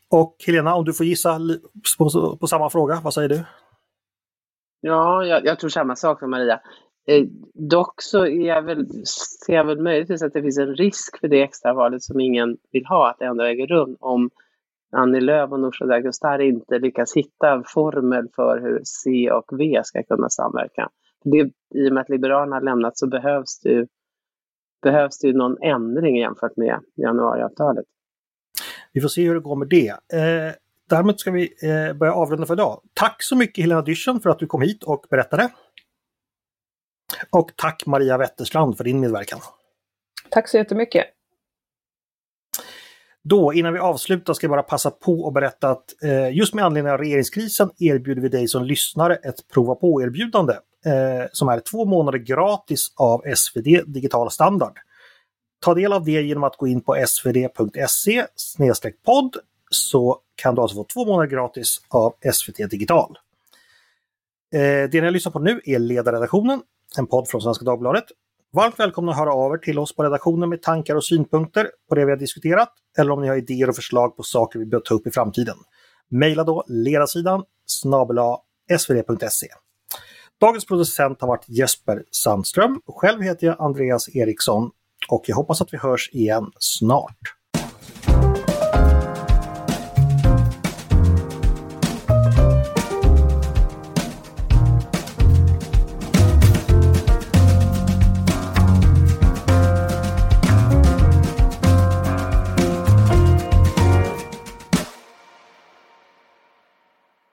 Och 0.10 0.36
Helena, 0.48 0.76
om 0.76 0.86
du 0.86 0.94
får 0.94 1.06
gissa 1.06 1.40
på, 1.98 2.38
på 2.38 2.48
samma 2.48 2.70
fråga, 2.70 3.02
vad 3.04 3.14
säger 3.14 3.30
du? 3.30 3.44
Ja, 4.82 5.26
jag, 5.26 5.46
jag 5.46 5.60
tror 5.60 5.70
samma 5.70 5.96
sak 5.96 6.20
som 6.20 6.30
Maria. 6.30 6.60
Eh, 7.08 7.24
dock 7.54 8.02
så 8.02 8.26
är 8.26 8.48
jag 8.48 8.62
väl, 8.62 8.88
ser 9.46 9.54
jag 9.54 9.66
väl 9.66 9.82
möjligtvis 9.82 10.24
att 10.24 10.34
det 10.34 10.42
finns 10.42 10.58
en 10.58 10.76
risk 10.76 11.20
för 11.20 11.28
det 11.28 11.42
extravalet 11.42 12.04
som 12.04 12.20
ingen 12.20 12.58
vill 12.72 12.86
ha, 12.86 13.10
att 13.10 13.20
det 13.20 13.26
ändå 13.26 13.44
äger 13.44 13.68
rum 13.68 13.98
om 14.00 14.30
Annie 14.94 15.22
Lööf 15.22 15.52
och 15.52 15.60
Nooshi 15.60 15.86
Dadgostar 15.86 16.40
inte 16.40 16.80
lyckas 16.80 17.14
hitta 17.16 17.52
en 17.52 17.64
formel 17.64 18.28
för 18.36 18.62
hur 18.62 18.82
C 18.84 19.32
och 19.32 19.60
V 19.60 19.82
ska 19.84 20.04
kunna 20.04 20.30
samverka. 20.30 20.90
Det, 21.24 21.52
I 21.76 21.90
och 21.90 21.94
med 21.94 22.02
att 22.02 22.10
Liberalerna 22.10 22.56
har 22.56 22.62
lämnat 22.62 22.98
så 22.98 23.08
behövs 23.08 23.60
det 23.60 23.70
ju, 23.70 23.88
behövs 24.82 25.20
det 25.20 25.28
ju 25.28 25.34
någon 25.34 25.58
ändring 25.62 26.18
jämfört 26.18 26.58
med 26.58 26.80
januariavtalet. 26.96 27.86
Vi 28.94 29.02
får 29.02 29.10
se 29.10 29.28
hur 29.28 29.34
det 29.34 29.40
går 29.40 29.56
med 29.56 29.70
det. 29.70 29.90
Eh, 29.90 30.54
därmed 30.90 31.20
ska 31.20 31.32
vi 31.32 31.44
eh, 31.44 31.98
börja 31.98 32.14
avrunda 32.14 32.46
för 32.46 32.54
idag. 32.54 32.82
Tack 32.94 33.24
så 33.24 33.36
mycket 33.36 33.64
Helena 33.64 33.82
Dyrssen 33.82 34.20
för 34.20 34.30
att 34.30 34.40
du 34.40 34.48
kom 34.48 34.62
hit 34.62 34.84
och 34.84 35.06
berättade. 35.10 35.50
Och 37.30 37.52
tack 37.56 37.86
Maria 37.86 38.18
Wetterstrand 38.18 38.78
för 38.78 38.84
din 38.84 39.00
medverkan. 39.00 39.40
Tack 40.30 40.50
så 40.50 40.58
jättemycket. 40.58 41.06
Då, 43.24 43.54
innan 43.54 43.74
vi 43.74 43.80
avslutar, 43.80 44.34
ska 44.34 44.46
jag 44.46 44.52
bara 44.52 44.64
passa 44.64 44.92
på 44.92 45.28
att 45.28 45.34
berätta 45.34 45.70
att 45.70 46.04
eh, 46.04 46.36
just 46.36 46.54
med 46.54 46.66
anledning 46.66 46.92
av 46.92 46.98
regeringskrisen 46.98 47.72
erbjuder 47.80 48.22
vi 48.22 48.30
dig 48.30 48.48
som 48.48 48.64
lyssnare 48.64 49.16
ett 49.16 49.48
prova 49.54 49.76
på-erbjudande 49.76 50.54
eh, 50.86 51.28
som 51.32 51.50
är 51.50 51.60
två 51.60 51.86
månader 51.86 52.18
gratis 52.18 52.94
av 52.96 53.22
SvD 53.36 53.82
Digital 53.86 54.32
Standard. 54.32 54.78
Ta 55.60 55.74
del 55.74 55.94
av 55.94 56.06
det 56.06 56.22
genom 56.22 56.44
att 56.44 56.58
gå 56.58 56.68
in 56.68 56.82
på 56.82 57.06
svd.se 57.08 58.26
podd 59.06 59.36
så 59.70 60.20
kan 60.36 60.56
du 60.56 60.62
alltså 60.62 60.76
få 60.76 60.84
två 60.84 61.06
månader 61.06 61.28
gratis 61.28 61.82
av 61.90 62.14
SVT 62.34 62.70
Digital. 62.70 63.18
Eh, 64.54 64.90
det 64.90 65.02
ni 65.02 65.12
lyssnar 65.12 65.32
på 65.32 65.40
nu 65.40 65.62
är 65.66 65.80
Ledarredaktionen, 65.80 66.62
en 66.98 67.08
podd 67.08 67.28
från 67.28 67.42
Svenska 67.42 67.66
Dagbladet. 67.66 68.06
Varmt 68.56 68.80
välkomna 68.80 69.12
att 69.12 69.18
höra 69.18 69.34
av 69.34 69.54
er 69.54 69.58
till 69.58 69.80
oss 69.80 69.96
på 69.96 70.04
redaktionen 70.04 70.50
med 70.50 70.62
tankar 70.62 70.96
och 70.96 71.06
synpunkter 71.06 71.70
på 71.90 71.96
det 71.96 72.06
vi 72.06 72.12
har 72.12 72.18
diskuterat 72.18 72.70
eller 72.98 73.12
om 73.12 73.22
ni 73.22 73.28
har 73.28 73.36
idéer 73.36 73.70
och 73.70 73.76
förslag 73.76 74.18
på 74.18 74.24
saker 74.24 74.60
vi 74.60 74.66
bör 74.66 74.80
ta 74.80 74.96
upp 74.96 75.08
i 75.08 75.12
framtiden. 75.12 75.56
Maila 76.12 76.44
då 76.44 76.64
ledarsidan 76.68 77.44
snabel 77.66 78.18
svd.se. 78.80 79.48
Dagens 80.42 80.66
producent 80.66 81.22
har 81.22 81.28
varit 81.28 81.50
Jesper 81.50 82.04
Sandström. 82.12 82.82
Själv 82.88 83.22
heter 83.22 83.48
jag 83.48 83.62
Andreas 83.62 84.16
Eriksson 84.16 84.72
och 85.10 85.24
jag 85.28 85.36
hoppas 85.36 85.62
att 85.62 85.74
vi 85.74 85.78
hörs 85.78 86.10
igen 86.14 86.52
snart. 86.60 87.20